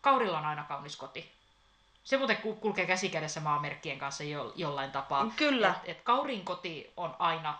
kaurilla 0.00 0.38
on 0.38 0.44
aina 0.44 0.64
kaunis 0.64 0.96
koti. 0.96 1.32
Se 2.04 2.16
muuten 2.16 2.36
ku- 2.36 2.54
kulkee 2.56 2.86
käsikädessä 2.86 3.40
maamerkkien 3.40 3.98
kanssa 3.98 4.24
jo, 4.24 4.52
jollain 4.56 4.90
tapaa. 4.90 5.30
Kyllä. 5.36 5.68
Et, 5.68 5.90
et 5.96 6.00
kaurin 6.02 6.44
koti 6.44 6.92
on 6.96 7.16
aina 7.18 7.58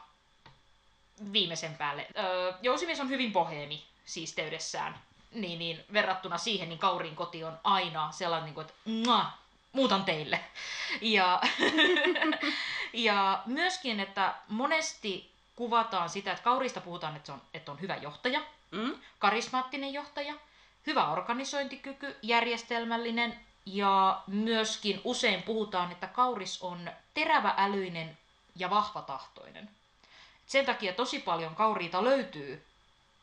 viimeisen 1.33 1.74
päälle. 1.74 2.07
Öö, 2.18 2.53
Jousimies 2.62 3.01
on 3.01 3.09
hyvin 3.09 3.33
boheemi 3.33 3.85
siisteydessään. 4.05 4.98
Niin, 5.33 5.59
niin, 5.59 5.85
verrattuna 5.92 6.38
siihen, 6.38 6.68
niin 6.68 6.79
kaurin 6.79 7.16
koti 7.16 7.44
on 7.44 7.59
aina 7.64 8.12
sellainen, 8.12 8.44
niin 8.44 8.55
kuin, 8.55 8.66
että 8.66 8.74
mua, 8.85 9.27
muutan 9.72 10.05
teille. 10.05 10.40
Ja, 11.01 11.40
ja 12.92 13.42
myöskin, 13.46 14.01
että 14.01 14.35
monesti 14.48 15.33
kuvataan 15.57 16.09
sitä, 16.11 16.33
että 16.33 16.44
kaurista 16.44 16.81
puhutaan, 16.81 17.16
että, 17.16 17.27
se 17.27 17.33
on, 17.33 17.42
että 17.55 17.72
on 17.72 17.81
hyvä 17.81 17.96
johtaja, 17.96 18.40
Mm? 18.70 18.94
karismaattinen 19.18 19.92
johtaja, 19.92 20.35
hyvä 20.88 21.09
organisointikyky, 21.12 22.16
järjestelmällinen 22.22 23.40
ja 23.66 24.22
myöskin 24.27 25.01
usein 25.05 25.42
puhutaan, 25.42 25.92
että 25.92 26.07
kauris 26.07 26.62
on 26.62 26.90
terävä-älyinen 27.14 28.18
ja 28.57 28.70
vahvatahtoinen. 28.70 29.70
Sen 30.46 30.66
takia 30.66 30.92
tosi 30.92 31.18
paljon 31.18 31.55
kauriita 31.55 32.05
löytyy 32.05 32.64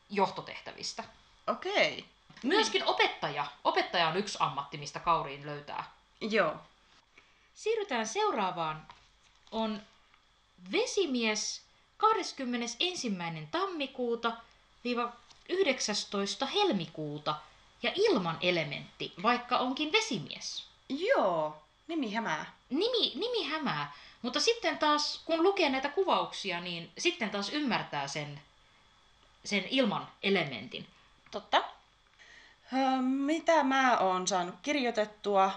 johtotehtävistä. 0.10 1.04
Okei. 1.48 2.06
Myöskin 2.44 2.86
opettaja. 2.86 3.46
Opettaja 3.64 4.08
on 4.08 4.18
yksi 4.18 4.38
ammatti, 4.42 4.78
mistä 4.78 5.00
kauriin 5.00 5.46
löytää. 5.46 5.92
Joo. 6.22 6.56
Siirrytään 7.54 8.08
seuraavaan. 8.08 8.88
On 9.52 9.82
vesimies 10.72 11.62
21. 11.98 13.12
tammikuuta 13.52 14.32
viiva 14.84 15.14
19. 15.50 16.46
helmikuuta 16.46 17.36
ja 17.86 17.92
ilman 17.96 18.38
elementti, 18.42 19.14
vaikka 19.24 19.58
onkin 19.58 19.92
vesimies. 19.92 20.68
Joo. 20.90 21.62
Nimi 21.88 22.14
hämää. 22.14 22.54
Nimi, 22.70 23.12
nimi 23.16 23.50
hämää, 23.50 23.94
mutta 24.22 24.40
sitten 24.40 24.78
taas 24.78 25.22
kun 25.26 25.44
lukee 25.44 25.70
näitä 25.70 25.90
kuvauksia, 25.90 26.60
niin 26.60 26.92
sitten 26.98 27.30
taas 27.30 27.50
ymmärtää 27.50 28.08
sen, 28.08 28.42
sen 29.44 29.64
ilman 29.70 30.08
elementin. 30.24 30.88
Totta. 31.32 31.64
Öö, 32.74 33.02
mitä 33.02 33.64
mä 33.64 33.98
oon 33.98 34.28
saanut 34.28 34.56
kirjoitettua 34.62 35.52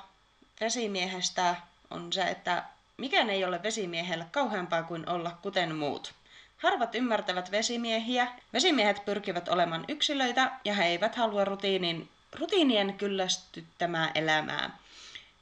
vesimiehestä 0.60 1.56
on 1.90 2.12
se, 2.12 2.22
että 2.22 2.64
mikään 2.96 3.30
ei 3.30 3.44
ole 3.44 3.62
vesimiehelle 3.62 4.26
kauheampaa 4.30 4.82
kuin 4.82 5.08
olla 5.08 5.30
kuten 5.42 5.74
muut. 5.74 6.14
Harvat 6.58 6.94
ymmärtävät 6.94 7.50
vesimiehiä. 7.50 8.32
Vesimiehet 8.52 9.04
pyrkivät 9.04 9.48
olemaan 9.48 9.84
yksilöitä 9.88 10.50
ja 10.64 10.74
he 10.74 10.86
eivät 10.86 11.14
halua 11.16 11.44
rutiinin, 11.44 12.08
rutiinien 12.32 12.94
kyllästyttämää 12.94 14.10
elämää. 14.14 14.78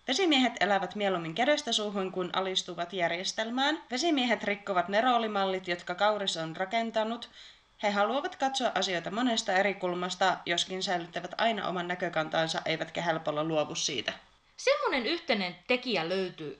Vesimiehet 0.09 0.53
elävät 0.61 0.95
mieluummin 0.95 1.35
kädestä 1.35 1.73
suuhun 1.73 2.13
kuin 2.13 2.31
alistuvat 2.33 2.93
järjestelmään. 2.93 3.83
Vesimiehet 3.91 4.45
rikkovat 4.45 4.89
ne 4.89 5.01
roolimallit, 5.01 5.69
jotka 5.69 5.95
Kauris 5.95 6.37
on 6.37 6.57
rakentanut. 6.57 7.31
He 7.83 7.91
haluavat 7.91 8.37
katsoa 8.37 8.73
asioita 8.75 9.11
monesta 9.11 9.53
eri 9.53 9.75
kulmasta, 9.75 10.37
joskin 10.47 10.83
säilyttävät 10.83 11.35
aina 11.39 11.69
oman 11.69 11.89
näkökantansa, 11.89 12.63
eivätkä 12.65 13.03
helpolla 13.03 13.45
luovu 13.45 13.75
siitä. 13.75 14.13
Semmoinen 14.57 15.07
yhteinen 15.07 15.57
tekijä 15.67 16.09
löytyy 16.09 16.59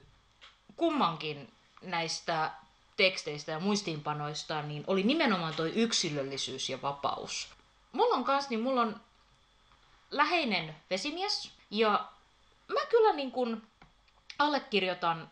kummankin 0.75 1.49
näistä 1.81 2.51
teksteistä 2.97 3.51
ja 3.51 3.59
muistiinpanoista, 3.59 4.61
niin 4.61 4.83
oli 4.87 5.03
nimenomaan 5.03 5.53
toi 5.53 5.71
yksilöllisyys 5.75 6.69
ja 6.69 6.81
vapaus. 6.81 7.49
Mulla 7.91 8.15
on 8.15 8.23
kans, 8.23 8.49
niin 8.49 8.59
mulla 8.59 8.81
on 8.81 9.01
läheinen 10.11 10.75
vesimies, 10.89 11.51
ja 11.71 12.07
mä 12.67 12.79
kyllä 12.89 13.13
niin 13.13 13.31
kun 13.31 13.67
allekirjoitan 14.39 15.31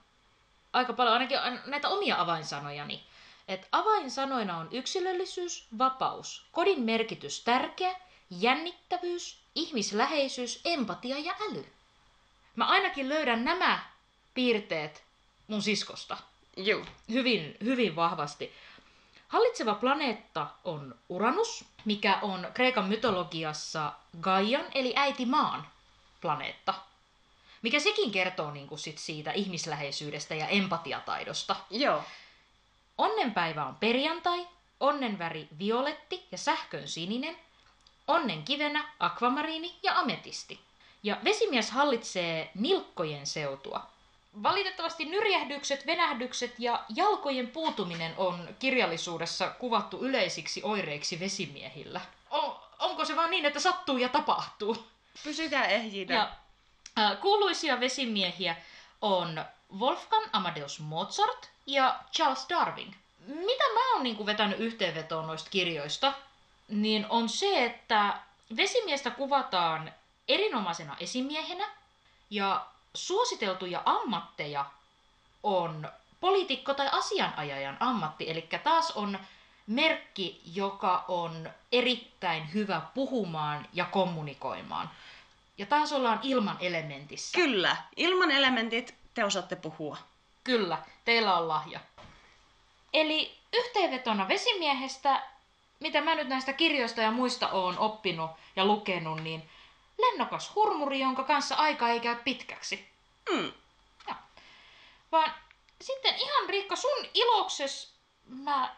aika 0.73 0.93
paljon 0.93 1.13
ainakin 1.13 1.39
näitä 1.65 1.89
omia 1.89 2.21
avainsanojani. 2.21 3.03
Et 3.47 3.67
avainsanoina 3.71 4.57
on 4.57 4.67
yksilöllisyys, 4.71 5.67
vapaus, 5.77 6.45
kodin 6.51 6.81
merkitys 6.81 7.43
tärkeä, 7.43 7.95
jännittävyys, 8.29 9.39
ihmisläheisyys, 9.55 10.61
empatia 10.65 11.17
ja 11.17 11.35
äly. 11.51 11.65
Mä 12.55 12.65
ainakin 12.65 13.09
löydän 13.09 13.45
nämä 13.45 13.79
piirteet 14.33 15.03
mun 15.47 15.61
siskosta 15.61 16.17
Juu. 16.57 16.85
hyvin, 17.09 17.57
hyvin 17.63 17.95
vahvasti. 17.95 18.53
Hallitseva 19.35 19.75
planeetta 19.75 20.47
on 20.63 20.95
Uranus, 21.09 21.65
mikä 21.85 22.19
on 22.21 22.47
Kreikan 22.53 22.85
mytologiassa 22.85 23.93
Gaian 24.21 24.65
eli 24.75 24.93
äiti 24.95 25.25
maan 25.25 25.67
planeetta. 26.21 26.73
Mikä 27.61 27.79
sekin 27.79 28.11
kertoo 28.11 28.51
niin 28.51 28.67
kuin 28.67 28.79
sit 28.79 28.97
siitä 28.97 29.31
ihmisläheisyydestä 29.31 30.35
ja 30.35 30.47
empatiataidosta. 30.47 31.55
Joo. 31.69 32.03
Onnenpäivä 32.97 33.65
on 33.65 33.75
perjantai, 33.75 34.47
onnenväri 34.79 35.47
violetti 35.59 36.27
ja 36.31 36.37
sähkön 36.37 36.87
sininen, 36.87 37.37
onnenkivenä 38.07 38.93
akvamariini 38.99 39.75
ja 39.83 39.99
ametisti. 39.99 40.59
Ja 41.03 41.17
vesimies 41.23 41.71
hallitsee 41.71 42.51
nilkkojen 42.55 43.27
seutua. 43.27 43.94
Valitettavasti 44.43 45.05
nyrjähdykset, 45.05 45.85
venähdykset 45.85 46.53
ja 46.59 46.83
jalkojen 46.95 47.47
puutuminen 47.47 48.13
on 48.17 48.49
kirjallisuudessa 48.59 49.49
kuvattu 49.49 50.05
yleisiksi 50.05 50.61
oireiksi 50.63 51.19
vesimiehillä. 51.19 52.01
On, 52.29 52.55
onko 52.79 53.05
se 53.05 53.15
vaan 53.15 53.31
niin, 53.31 53.45
että 53.45 53.59
sattuu 53.59 53.97
ja 53.97 54.09
tapahtuu? 54.09 54.87
Pysykää 55.23 55.65
ehjinä. 55.65 56.15
Ja 56.15 56.31
äh, 56.99 57.19
kuuluisia 57.21 57.79
vesimiehiä 57.79 58.55
on 59.01 59.45
Wolfgang 59.79 60.25
Amadeus 60.33 60.79
Mozart 60.79 61.49
ja 61.65 61.99
Charles 62.11 62.45
Darwin. 62.49 62.95
Mitä 63.27 63.63
mä 63.73 63.93
oon 63.93 64.03
niin 64.03 64.25
vetänyt 64.25 64.59
yhteenvetoon 64.59 65.27
noista 65.27 65.49
kirjoista, 65.49 66.13
niin 66.67 67.05
on 67.09 67.29
se, 67.29 67.65
että 67.65 68.19
vesimiestä 68.57 69.11
kuvataan 69.11 69.93
erinomaisena 70.27 70.95
esimiehenä 70.99 71.69
ja 72.29 72.65
suositeltuja 72.95 73.81
ammatteja 73.85 74.65
on 75.43 75.89
poliitikko 76.19 76.73
tai 76.73 76.89
asianajajan 76.91 77.77
ammatti. 77.79 78.29
Eli 78.29 78.47
taas 78.63 78.91
on 78.91 79.19
merkki, 79.67 80.41
joka 80.53 81.05
on 81.07 81.49
erittäin 81.71 82.53
hyvä 82.53 82.81
puhumaan 82.93 83.67
ja 83.73 83.85
kommunikoimaan. 83.85 84.89
Ja 85.57 85.65
taas 85.65 85.93
ollaan 85.93 86.19
ilman 86.23 86.57
elementissä. 86.59 87.35
Kyllä, 87.35 87.77
ilman 87.95 88.31
elementit 88.31 88.95
te 89.13 89.25
osaatte 89.25 89.55
puhua. 89.55 89.97
Kyllä, 90.43 90.77
teillä 91.05 91.37
on 91.37 91.47
lahja. 91.47 91.79
Eli 92.93 93.37
yhteenvetona 93.53 94.27
vesimiehestä, 94.27 95.23
mitä 95.79 96.01
mä 96.01 96.15
nyt 96.15 96.27
näistä 96.27 96.53
kirjoista 96.53 97.01
ja 97.01 97.11
muista 97.11 97.49
oon 97.49 97.79
oppinut 97.79 98.31
ja 98.55 98.65
lukenut, 98.65 99.23
niin 99.23 99.49
lennokas 99.97 100.55
hurmuri, 100.55 100.99
jonka 100.99 101.23
kanssa 101.23 101.55
aika 101.55 101.89
ei 101.89 101.99
käy 101.99 102.15
pitkäksi. 102.15 102.89
Mm. 103.29 103.51
Ja. 104.07 104.15
Vaan 105.11 105.33
sitten 105.81 106.15
ihan 106.15 106.49
Riikka, 106.49 106.75
sun 106.75 107.07
ilokses 107.13 107.93
mä 108.25 108.75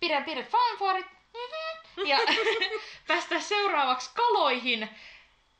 pidän 0.00 0.24
pienet 0.24 0.50
fanfaarit 0.50 1.06
mhm, 1.06 2.06
ja 2.06 2.18
päästään 3.08 3.42
seuraavaksi 3.42 4.10
kaloihin. 4.14 4.88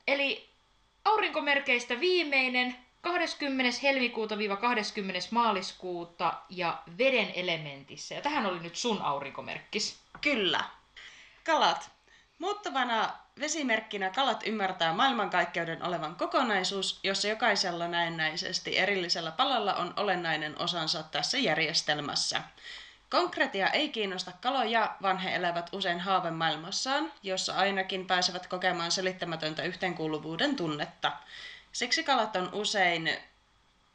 Eli 0.07 0.49
aurinkomerkeistä 1.05 2.01
viimeinen 2.01 2.77
20. 3.01 3.79
helmikuuta-20. 3.83 5.29
maaliskuuta 5.31 6.33
ja 6.49 6.83
veden 6.99 7.33
elementissä. 7.35 8.15
Ja 8.15 8.21
tähän 8.21 8.47
oli 8.47 8.61
nyt 8.61 8.77
sun 8.77 9.03
aurinkomerkkis. 9.03 9.99
Kyllä. 10.21 10.65
Kalat. 11.45 11.98
Muuttavana 12.39 13.13
vesimerkkinä 13.41 14.11
kalat 14.11 14.43
ymmärtää 14.47 14.93
maailmankaikkeuden 14.93 15.83
olevan 15.83 16.17
kokonaisuus, 16.17 17.01
jossa 17.03 17.29
jokaisella 17.29 17.89
näennäisesti 17.89 18.79
erillisellä 18.79 19.31
palalla 19.31 19.75
on 19.75 19.95
olennainen 19.97 20.59
osansa 20.59 21.03
tässä 21.03 21.39
järjestelmässä. 21.39 22.43
Konkretia 23.11 23.69
ei 23.69 23.89
kiinnosta 23.89 24.33
kaloja, 24.41 24.97
vaan 25.03 25.19
he 25.19 25.35
elävät 25.35 25.69
usein 25.73 26.01
haavemaailmassaan, 26.01 27.13
jossa 27.23 27.55
ainakin 27.55 28.07
pääsevät 28.07 28.47
kokemaan 28.47 28.91
selittämätöntä 28.91 29.63
yhteenkuuluvuuden 29.63 30.57
tunnetta. 30.57 31.13
Siksi 31.73 32.05
kalat 32.05 32.37
on 32.37 32.49
usein 32.53 33.19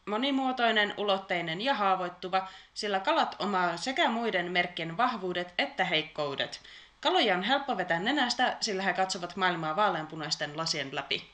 monimuotoinen, 0.06 0.94
ulotteinen 0.98 1.62
ja 1.62 1.74
haavoittuva, 1.74 2.48
sillä 2.74 3.00
kalat 3.00 3.36
omaa 3.40 3.78
sekä 3.78 4.10
muiden 4.10 4.52
merkkien 4.52 4.98
vahvuudet 4.98 5.54
että 5.58 5.86
heikkoudet. 5.86 6.62
Kaloja 7.04 7.36
on 7.36 7.44
helppo 7.44 7.78
vetää 7.78 8.00
nenästä, 8.00 8.58
sillä 8.62 8.84
he 8.84 8.94
katsovat 8.94 9.36
maailmaa 9.36 9.76
vaaleanpunaisten 9.76 10.58
lasien 10.58 10.96
läpi. 10.96 11.30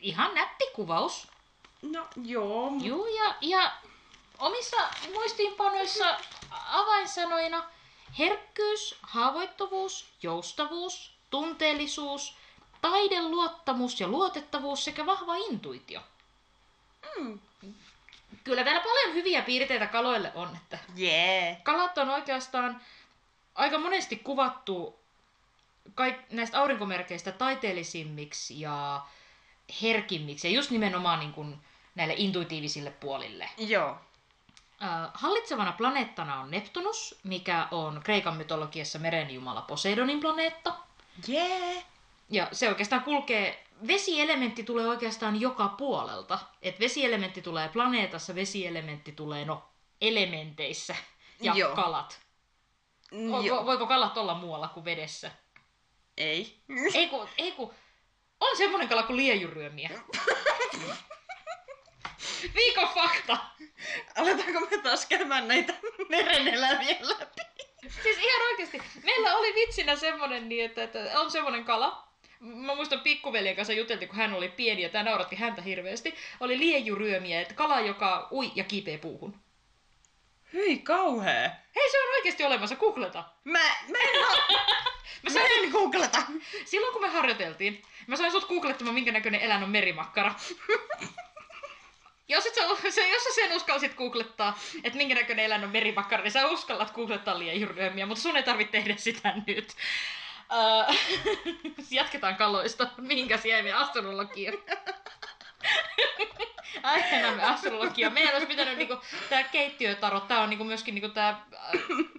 Ihan 0.00 0.34
nätti 0.34 0.64
kuvaus. 0.74 1.28
No 1.82 2.06
joo. 2.24 2.72
Joo, 2.82 3.06
ja, 3.06 3.34
ja 3.40 3.72
omissa 4.38 4.76
muistiinpanoissa 5.12 6.16
avainsanoina 6.50 7.64
herkkyys, 8.18 8.98
haavoittuvuus, 9.02 10.08
joustavuus, 10.22 11.12
tunteellisuus, 11.30 12.36
taideluottamus 12.80 14.00
ja 14.00 14.08
luotettavuus 14.08 14.84
sekä 14.84 15.06
vahva 15.06 15.36
intuitio. 15.36 16.00
Mm. 17.18 17.38
Kyllä 18.44 18.64
täällä 18.64 18.80
paljon 18.80 19.14
hyviä 19.14 19.42
piirteitä 19.42 19.86
kaloille 19.86 20.32
on. 20.34 20.56
Että 20.56 20.78
Yeah. 20.98 21.62
kalat 21.62 21.98
on 21.98 22.10
oikeastaan 22.10 22.80
aika 23.58 23.78
monesti 23.78 24.16
kuvattu 24.16 24.98
kaik- 25.94 26.30
näistä 26.30 26.60
aurinkomerkeistä 26.60 27.32
taiteellisimmiksi 27.32 28.60
ja 28.60 29.00
herkimmiksi. 29.82 30.48
Ja 30.48 30.54
just 30.54 30.70
nimenomaan 30.70 31.20
niin 31.20 31.32
kuin 31.32 31.58
näille 31.94 32.14
intuitiivisille 32.16 32.90
puolille. 32.90 33.50
Joo. 33.56 33.96
Äh, 34.82 35.10
hallitsevana 35.14 35.72
planeettana 35.72 36.40
on 36.40 36.50
Neptunus, 36.50 37.20
mikä 37.24 37.68
on 37.70 38.00
Kreikan 38.04 38.36
mytologiassa 38.36 38.98
merenjumala 38.98 39.62
Poseidonin 39.62 40.20
planeetta. 40.20 40.74
Yeah. 41.28 41.84
Ja 42.30 42.48
se 42.52 42.68
oikeastaan 42.68 43.02
kulkee, 43.02 43.64
vesielementti 43.86 44.62
tulee 44.62 44.86
oikeastaan 44.88 45.40
joka 45.40 45.68
puolelta. 45.68 46.38
Et 46.62 46.80
vesielementti 46.80 47.42
tulee 47.42 47.68
planeetassa, 47.68 48.34
vesielementti 48.34 49.12
tulee 49.12 49.44
no 49.44 49.62
elementeissä 50.00 50.96
ja 51.40 51.54
Joo. 51.54 51.74
kalat. 51.74 52.27
O- 53.12 53.40
Joo. 53.40 53.60
vo- 53.62 53.66
voiko 53.66 53.86
kalat 53.86 54.16
olla 54.18 54.34
muualla 54.34 54.68
kuin 54.68 54.84
vedessä? 54.84 55.30
Ei. 56.16 56.62
Ei 56.94 57.08
kun, 57.08 57.28
ei 57.38 57.52
kun, 57.52 57.74
on 58.40 58.56
semmonen 58.56 58.88
kala 58.88 59.02
kuin 59.02 59.16
liejuryömiä. 59.16 59.90
Viikon 62.54 62.88
fakta! 62.88 63.38
Aletaanko 64.16 64.60
me 64.60 64.78
taas 64.82 65.06
käymään 65.06 65.48
näitä 65.48 65.74
mereneläviä 66.08 66.96
läpi? 67.00 67.42
Siis 68.02 68.18
ihan 68.18 68.42
oikeasti. 68.50 68.82
Meillä 69.04 69.36
oli 69.36 69.54
vitsinä 69.54 69.96
semmonen, 69.96 70.48
niin 70.48 70.64
että, 70.64 70.82
että 70.82 71.20
on 71.20 71.30
semmonen 71.30 71.64
kala. 71.64 72.08
Mä 72.40 72.74
muistan 72.74 73.00
pikkuveljen 73.00 73.56
kanssa 73.56 73.72
juteltiin, 73.72 74.08
kun 74.08 74.16
hän 74.18 74.34
oli 74.34 74.48
pieni 74.48 74.82
ja 74.82 74.88
tää 74.88 75.02
nauratti 75.02 75.36
häntä 75.36 75.62
hirveästi. 75.62 76.14
Oli 76.40 76.58
liejuryömiä, 76.58 77.40
että 77.40 77.54
kala, 77.54 77.80
joka 77.80 78.28
ui 78.32 78.52
ja 78.54 78.64
kiipee 78.64 78.98
puuhun. 78.98 79.40
Hyi 80.52 80.78
kauhea. 80.78 81.50
Hei, 81.76 81.90
se 81.90 81.98
on 82.02 82.14
oikeasti 82.14 82.44
olemassa, 82.44 82.76
googleta. 82.76 83.24
Mä, 83.44 83.58
mä 83.88 83.98
en, 83.98 84.24
ha- 84.24 84.46
Mä 85.22 85.30
mä 85.30 85.30
sain, 85.30 85.64
en 85.64 85.70
googleta. 85.70 86.18
silloin 86.64 86.92
kun 86.92 87.02
me 87.02 87.08
harjoiteltiin, 87.08 87.82
mä 88.06 88.16
sain 88.16 88.32
sut 88.32 88.48
googlettamaan, 88.48 88.94
minkä 88.94 89.12
näköinen 89.12 89.40
eläin 89.40 89.62
on 89.62 89.70
merimakkara. 89.70 90.34
Jos, 92.30 92.46
et 92.46 92.54
sä, 92.54 92.62
se, 92.90 93.08
jos 93.08 93.24
sä 93.24 93.30
sen 93.34 93.52
uskalsit 93.56 93.94
googlettaa, 93.94 94.58
että 94.84 94.96
minkä 94.96 95.14
näköinen 95.14 95.44
eläin 95.44 95.64
on 95.64 95.70
merimakkara, 95.70 96.22
niin 96.22 96.32
sä 96.32 96.46
uskallat 96.46 96.90
googlettaa 96.90 97.38
liejuryömiä, 97.38 98.06
mutta 98.06 98.22
sun 98.22 98.36
ei 98.36 98.42
tarvitse 98.42 98.72
tehdä 98.72 98.96
sitä 98.96 99.34
nyt. 99.46 99.72
Jatketaan 101.90 102.36
kaloista. 102.36 102.88
Mihinkäs 102.98 103.44
jäimme 103.44 103.72
astrologia? 103.72 104.52
Aiheenamme 106.88 107.44
astrologia. 107.44 108.10
Meidän 108.10 108.32
olisi 108.32 108.46
pitänyt 108.46 108.78
niinku, 108.78 108.96
tää 109.28 109.42
keittiötaro, 109.42 110.20
tää 110.20 110.40
on 110.40 110.50
niinku 110.50 110.64
myöskin 110.64 110.94
niinku 110.94 111.08
tää, 111.08 111.28
äh, 111.28 111.46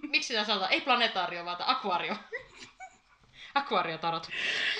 miksi 0.02 0.28
sitä 0.28 0.44
sanotaan, 0.44 0.72
ei 0.72 0.80
planetaario, 0.80 1.44
vaan 1.44 1.56
tää 1.56 1.70
akvaario. 1.70 2.16
Akvaariotarot. 3.54 4.28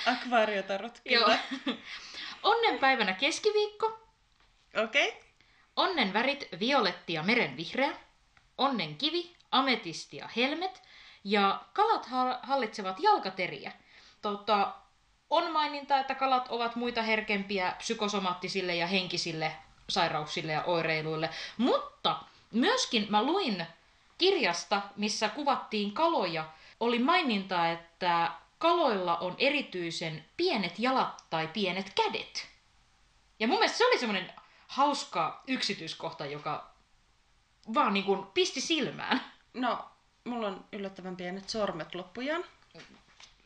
Akvaariotarot, 0.06 1.00
Joo. 1.04 1.24
kyllä. 1.24 1.38
Onnenpäivänä 2.42 3.12
keskiviikko. 3.12 3.98
Okei. 4.84 5.08
Okay. 5.08 5.20
Onnen 5.76 6.12
värit 6.12 6.48
violetti 6.60 7.12
ja 7.12 7.22
merenvihreä. 7.22 7.92
Onnen 8.58 8.96
kivi, 8.96 9.36
ametisti 9.50 10.16
ja 10.16 10.28
helmet. 10.36 10.82
Ja 11.24 11.60
kalat 11.72 12.06
ha- 12.06 12.40
hallitsevat 12.42 13.00
jalkateriä. 13.00 13.72
Tota, 14.22 14.74
on 15.30 15.52
maininta, 15.52 15.98
että 15.98 16.14
kalat 16.14 16.46
ovat 16.48 16.76
muita 16.76 17.02
herkempiä 17.02 17.74
psykosomaattisille 17.78 18.74
ja 18.74 18.86
henkisille 18.86 19.52
sairauksille 19.90 20.52
ja 20.52 20.64
oireiluille. 20.64 21.30
Mutta 21.56 22.16
myöskin 22.52 23.06
mä 23.10 23.22
luin 23.22 23.66
kirjasta, 24.18 24.82
missä 24.96 25.28
kuvattiin 25.28 25.92
kaloja, 25.92 26.48
oli 26.80 26.98
maininta, 26.98 27.70
että 27.70 28.32
kaloilla 28.58 29.16
on 29.16 29.34
erityisen 29.38 30.24
pienet 30.36 30.78
jalat 30.78 31.24
tai 31.30 31.48
pienet 31.48 31.92
kädet. 31.94 32.48
Ja 33.38 33.48
mun 33.48 33.58
mielestä 33.58 33.78
se 33.78 33.86
oli 33.86 33.98
semmoinen 33.98 34.32
hauska 34.66 35.42
yksityiskohta, 35.46 36.26
joka 36.26 36.70
vaan 37.74 37.94
niin 37.94 38.04
kuin 38.04 38.26
pisti 38.26 38.60
silmään. 38.60 39.24
No, 39.54 39.84
mulla 40.24 40.46
on 40.46 40.64
yllättävän 40.72 41.16
pienet 41.16 41.48
sormet 41.48 41.94
loppujaan. 41.94 42.44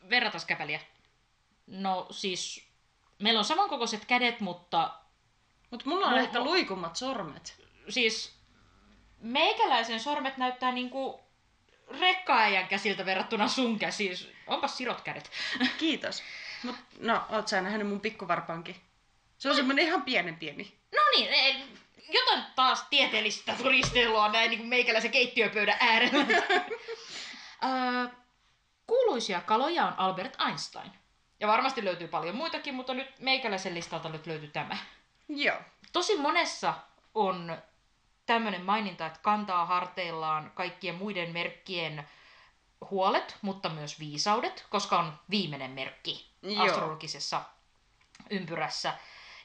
Verratas 0.09 0.45
käpäliä. 0.45 0.79
No 1.67 2.07
siis, 2.11 2.67
meillä 3.19 3.39
on 3.39 3.45
samankokoiset 3.45 4.05
kädet, 4.05 4.39
mutta 4.39 4.91
Mutta 5.75 5.89
mulla 5.89 6.05
on 6.05 6.11
Mulla- 6.11 6.23
ehkä 6.23 6.39
luikummat 6.43 6.95
sormet. 6.95 7.55
siis 7.89 8.35
meikäläisen 9.19 9.99
sormet 9.99 10.37
näyttää 10.37 10.71
niinku 10.71 11.19
rekkaäijän 11.99 12.67
käsiltä 12.67 13.05
verrattuna 13.05 13.47
sun 13.47 13.79
käsiin. 13.79 14.17
Onpas 14.47 14.77
sirot 14.77 15.01
kädet. 15.01 15.31
Kiitos. 15.77 16.23
Mut, 16.63 16.75
no, 16.99 17.21
oot 17.29 17.47
sä 17.47 17.61
nähnyt 17.61 17.87
mun 17.87 17.99
pikkuvarpankin? 18.01 18.75
Se 19.37 19.49
on 19.49 19.55
semmonen 19.55 19.85
ihan 19.85 20.01
pienen 20.01 20.35
pieni. 20.35 20.77
No 20.95 21.01
niin, 21.15 21.29
eh, 21.33 21.55
jotain 22.09 22.43
taas 22.55 22.85
tieteellistä 22.89 23.53
turistelua 23.53 24.29
näin 24.31 24.49
niin 24.49 24.59
kuin 24.59 24.69
meikäläisen 24.69 25.11
keittiöpöydän 25.11 25.77
äärellä. 25.79 26.25
Öö, 27.63 28.07
kuuluisia 28.87 29.41
kaloja 29.41 29.85
on 29.87 29.93
Albert 29.97 30.37
Einstein. 30.47 30.91
Ja 31.39 31.47
varmasti 31.47 31.85
löytyy 31.85 32.07
paljon 32.07 32.35
muitakin, 32.35 32.75
mutta 32.75 32.93
nyt 32.93 33.19
meikäläisen 33.19 33.73
listalta 33.75 34.09
nyt 34.09 34.27
löytyy 34.27 34.47
tämä. 34.49 34.77
Joo. 35.27 35.57
Tosi 35.93 36.17
monessa 36.17 36.73
on 37.13 37.57
tämmöinen 38.25 38.65
maininta, 38.65 39.05
että 39.05 39.19
kantaa 39.21 39.65
harteillaan 39.65 40.51
kaikkien 40.55 40.95
muiden 40.95 41.31
merkkien 41.33 42.07
huolet, 42.89 43.37
mutta 43.41 43.69
myös 43.69 43.99
viisaudet, 43.99 44.65
koska 44.69 44.99
on 44.99 45.13
viimeinen 45.29 45.71
merkki 45.71 46.31
Joo. 46.41 46.65
astrologisessa 46.65 47.41
ympyrässä. 48.29 48.93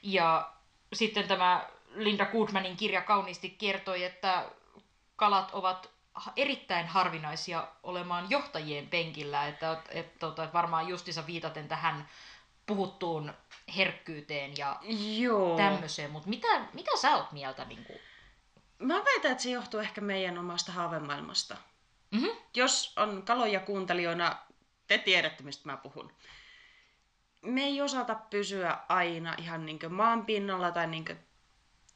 Ja 0.01 0.51
sitten 0.93 1.27
tämä 1.27 1.69
Linda 1.95 2.25
Goodmanin 2.25 2.77
kirja 2.77 3.01
kauniisti 3.01 3.49
kertoi, 3.49 4.03
että 4.03 4.45
kalat 5.15 5.51
ovat 5.51 5.89
erittäin 6.35 6.87
harvinaisia 6.87 7.67
olemaan 7.83 8.29
johtajien 8.29 8.87
penkillä, 8.87 9.47
että, 9.47 9.71
että, 9.71 9.91
että, 9.99 10.27
että 10.27 10.49
varmaan 10.53 10.87
justiinsa 10.87 11.27
viitaten 11.27 11.67
tähän 11.67 12.09
puhuttuun 12.65 13.33
herkkyyteen 13.77 14.57
ja 14.57 14.79
Joo. 15.17 15.57
tämmöiseen, 15.57 16.11
mutta 16.11 16.29
mitä, 16.29 16.47
mitä 16.73 16.91
sä 17.01 17.15
oot 17.15 17.31
mieltä? 17.31 17.65
Niin 17.65 17.85
kuin? 17.85 17.99
Mä 18.79 18.95
väitän, 19.05 19.31
että 19.31 19.43
se 19.43 19.49
johtuu 19.49 19.79
ehkä 19.79 20.01
meidän 20.01 20.37
omasta 20.37 20.71
haavemaailmasta. 20.71 21.57
Mm-hmm. 22.11 22.29
Jos 22.55 22.93
on 22.97 23.23
kaloja 23.23 23.59
kuuntelijoina, 23.59 24.35
te 24.87 24.97
tiedätte, 24.97 25.43
mistä 25.43 25.69
mä 25.69 25.77
puhun. 25.77 26.13
Me 27.41 27.63
ei 27.63 27.81
osata 27.81 28.15
pysyä 28.15 28.77
aina 28.89 29.35
ihan 29.37 29.65
niin 29.65 29.79
maan 29.89 30.25
pinnalla 30.25 30.71
tai 30.71 30.87
niin, 30.87 31.05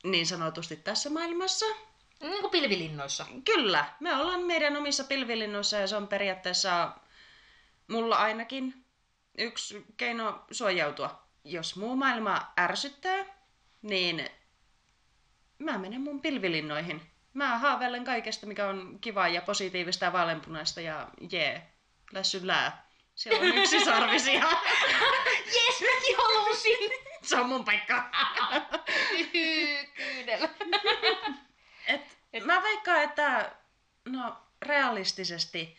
niin 0.03 0.27
sanotusti 0.27 0.75
tässä 0.75 1.09
maailmassa. 1.09 1.65
Niin 2.21 2.41
kuin 2.41 2.51
pilvilinnoissa. 2.51 3.25
Kyllä, 3.45 3.85
me 3.99 4.15
ollaan 4.15 4.41
meidän 4.41 4.77
omissa 4.77 5.03
pilvilinnoissa 5.03 5.77
ja 5.77 5.87
se 5.87 5.95
on 5.95 6.07
periaatteessa 6.07 6.91
mulla 7.87 8.15
ainakin 8.15 8.85
yksi 9.37 9.85
keino 9.97 10.45
suojautua. 10.51 11.24
Jos 11.45 11.75
muu 11.75 11.95
maailma 11.95 12.53
ärsyttää, 12.59 13.25
niin 13.81 14.29
mä 15.59 15.77
menen 15.77 16.01
mun 16.01 16.21
pilvilinnoihin. 16.21 17.01
Mä 17.33 17.57
haaveilen 17.57 18.03
kaikesta, 18.03 18.45
mikä 18.45 18.67
on 18.67 18.97
kivaa 19.01 19.27
ja 19.27 19.41
positiivista 19.41 20.05
ja 20.05 20.13
vaaleanpunaista 20.13 20.81
ja 20.81 21.07
jee, 21.31 21.71
lässy 22.11 22.47
lää. 22.47 22.85
Siellä 23.15 23.39
on 23.39 23.57
yksi 23.57 23.85
sarvisia. 23.85 24.45
Jes, 25.55 25.81
mäkin 25.81 26.15
halusin! 26.17 26.91
Se 27.29 27.39
on 27.39 27.49
mun 27.49 27.65
paikka. 27.65 28.11
Kyydellä. 29.95 30.49
Et, 32.33 32.45
mä 32.45 32.63
veikkaan, 32.63 33.03
että 33.03 33.51
no 34.05 34.37
realistisesti, 34.61 35.77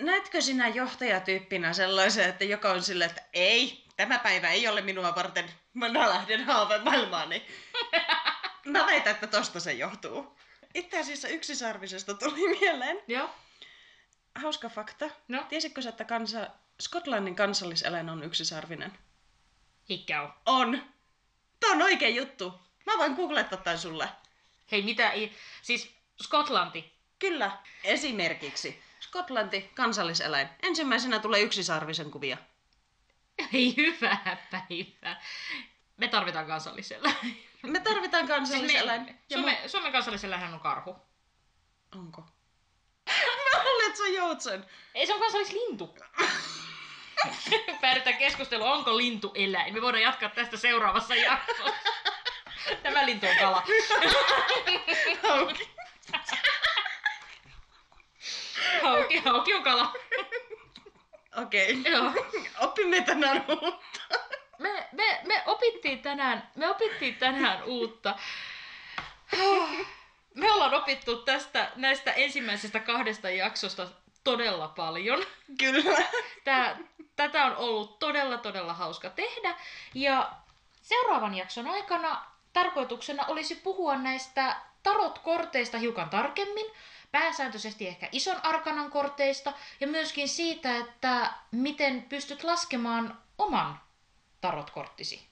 näetkö 0.00 0.40
sinä 0.40 0.68
johtajatyyppinä 0.68 1.72
sellaisen, 1.72 2.28
että 2.28 2.44
joka 2.44 2.70
on 2.70 2.82
silleen, 2.82 3.10
että 3.10 3.22
ei, 3.32 3.83
tämä 3.96 4.18
päivä 4.18 4.50
ei 4.50 4.68
ole 4.68 4.80
minua 4.80 5.14
varten, 5.14 5.50
mä 5.74 5.92
lähden 5.92 6.44
haavemaailmaani. 6.44 7.46
Mä 8.64 8.86
väitän, 8.86 9.14
että 9.14 9.26
tosta 9.26 9.60
se 9.60 9.72
johtuu. 9.72 10.38
Itse 10.74 11.00
asiassa 11.00 11.28
yksisarvisesta 11.28 12.14
tuli 12.14 12.48
mieleen. 12.60 13.02
Joo. 13.08 13.30
Hauska 14.34 14.68
fakta. 14.68 15.10
No, 15.28 15.46
Tiesitkö 15.48 15.82
sä, 15.82 15.88
että 15.88 16.04
kansa... 16.04 16.46
Skotlannin 16.80 17.36
kansalliseläin 17.36 18.10
on 18.10 18.24
yksisarvinen? 18.24 18.98
eikä 19.88 20.22
oo. 20.22 20.30
On. 20.46 20.82
Tuo 21.60 21.70
on 21.70 21.82
oikein 21.82 22.16
juttu. 22.16 22.60
Mä 22.86 22.92
voin 22.98 23.12
googlettaa 23.14 23.58
tämän 23.58 23.78
sulle. 23.78 24.08
Hei, 24.72 24.82
mitä. 24.82 25.12
Siis 25.62 25.94
Skotlanti. 26.22 26.92
Kyllä. 27.18 27.58
Esimerkiksi 27.84 28.82
Skotlanti, 29.00 29.70
kansalliseläin. 29.74 30.48
Ensimmäisenä 30.62 31.18
tulee 31.18 31.40
yksisarvisen 31.40 32.10
kuvia. 32.10 32.36
Ei 33.52 33.74
hyvää 33.76 34.36
päivää. 34.50 35.22
Me 35.96 36.08
tarvitaan 36.08 36.46
kansallisella. 36.46 37.10
Me 37.62 37.80
tarvitaan 37.80 38.26
Siis 38.26 38.38
kansalliseläin. 38.38 39.02
me, 39.02 39.14
ja 39.30 39.36
Suomen, 39.38 39.70
Suomen 39.70 39.92
kansallisellähän 39.92 40.54
on 40.54 40.60
karhu. 40.60 40.92
mu- 40.92 41.98
Onko? 41.98 42.20
Mä 43.54 43.64
luulen, 43.64 43.86
että 43.86 43.96
se 43.96 44.02
on 44.02 44.14
joutsen. 44.14 44.66
Ei, 44.94 45.06
se 45.06 45.14
on 45.14 45.20
kansallislintu. 45.20 45.96
Päädytään 47.80 48.16
keskustelua, 48.16 48.72
onko 48.72 48.96
lintu 48.96 49.32
eläin. 49.34 49.74
Me 49.74 49.82
voidaan 49.82 50.02
jatkaa 50.02 50.28
tästä 50.28 50.56
seuraavassa 50.56 51.14
jaksossa. 51.14 51.72
Tämä 52.82 53.06
lintu 53.06 53.26
on 53.26 53.36
kala. 53.40 53.62
Hauki. 55.28 55.70
Hauki, 58.82 59.18
hauki 59.18 59.54
on 59.54 59.62
kala. 59.62 59.92
Okei. 61.42 61.80
Okay. 61.80 61.92
Joo. 61.92 62.12
Opimme 62.68 63.00
tänään 63.00 63.44
uutta. 63.48 64.00
Me, 64.58 64.88
me, 64.92 65.20
me, 65.24 65.42
opittiin 65.46 66.02
tänään, 66.02 66.50
me 66.54 66.68
opittiin 66.68 67.14
tänään 67.16 67.64
uutta. 67.64 68.14
Me 70.34 70.52
ollaan 70.52 70.74
opittu 70.74 71.16
tästä, 71.16 71.70
näistä 71.76 72.12
ensimmäisestä 72.12 72.80
kahdesta 72.80 73.30
jaksosta 73.30 73.88
todella 74.24 74.68
paljon. 74.68 75.24
Kyllä. 75.58 76.02
Tää, 76.44 76.76
tätä 77.16 77.44
on 77.44 77.56
ollut 77.56 77.98
todella, 77.98 78.38
todella 78.38 78.74
hauska 78.74 79.10
tehdä. 79.10 79.54
Ja 79.94 80.32
seuraavan 80.82 81.34
jakson 81.34 81.68
aikana 81.68 82.24
tarkoituksena 82.52 83.24
olisi 83.26 83.54
puhua 83.54 83.96
näistä 83.96 84.56
tarot-korteista 84.82 85.78
hiukan 85.78 86.10
tarkemmin. 86.10 86.66
Pääsääntöisesti 87.14 87.88
ehkä 87.88 88.08
ison 88.12 88.44
arkanan 88.44 88.90
korteista 88.90 89.52
ja 89.80 89.86
myöskin 89.86 90.28
siitä, 90.28 90.76
että 90.76 91.32
miten 91.50 92.02
pystyt 92.02 92.44
laskemaan 92.44 93.18
oman 93.38 93.80
tarot-korttisi. 94.40 95.22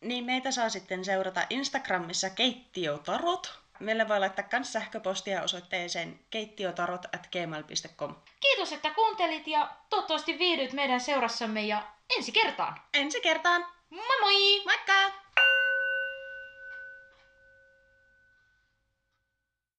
Niin 0.00 0.24
meitä 0.24 0.50
saa 0.50 0.68
sitten 0.68 1.04
seurata 1.04 1.46
Instagramissa 1.50 2.30
Keittiötarot. 2.30 3.58
Meille 3.80 4.08
voi 4.08 4.20
laittaa 4.20 4.44
myös 4.52 4.72
sähköpostia 4.72 5.42
osoitteeseen 5.42 6.20
keittiötarot.gmail.com. 6.30 8.14
Kiitos, 8.40 8.72
että 8.72 8.90
kuuntelit 8.90 9.46
ja 9.46 9.70
toivottavasti 9.90 10.38
viihdyt 10.38 10.72
meidän 10.72 11.00
seurassamme 11.00 11.62
ja 11.62 11.82
ensi 12.16 12.32
kertaan. 12.32 12.80
Ensi 12.94 13.20
kertaan! 13.20 13.66
Moi 13.90 14.20
moi! 14.20 14.62
Moikka! 14.64 15.24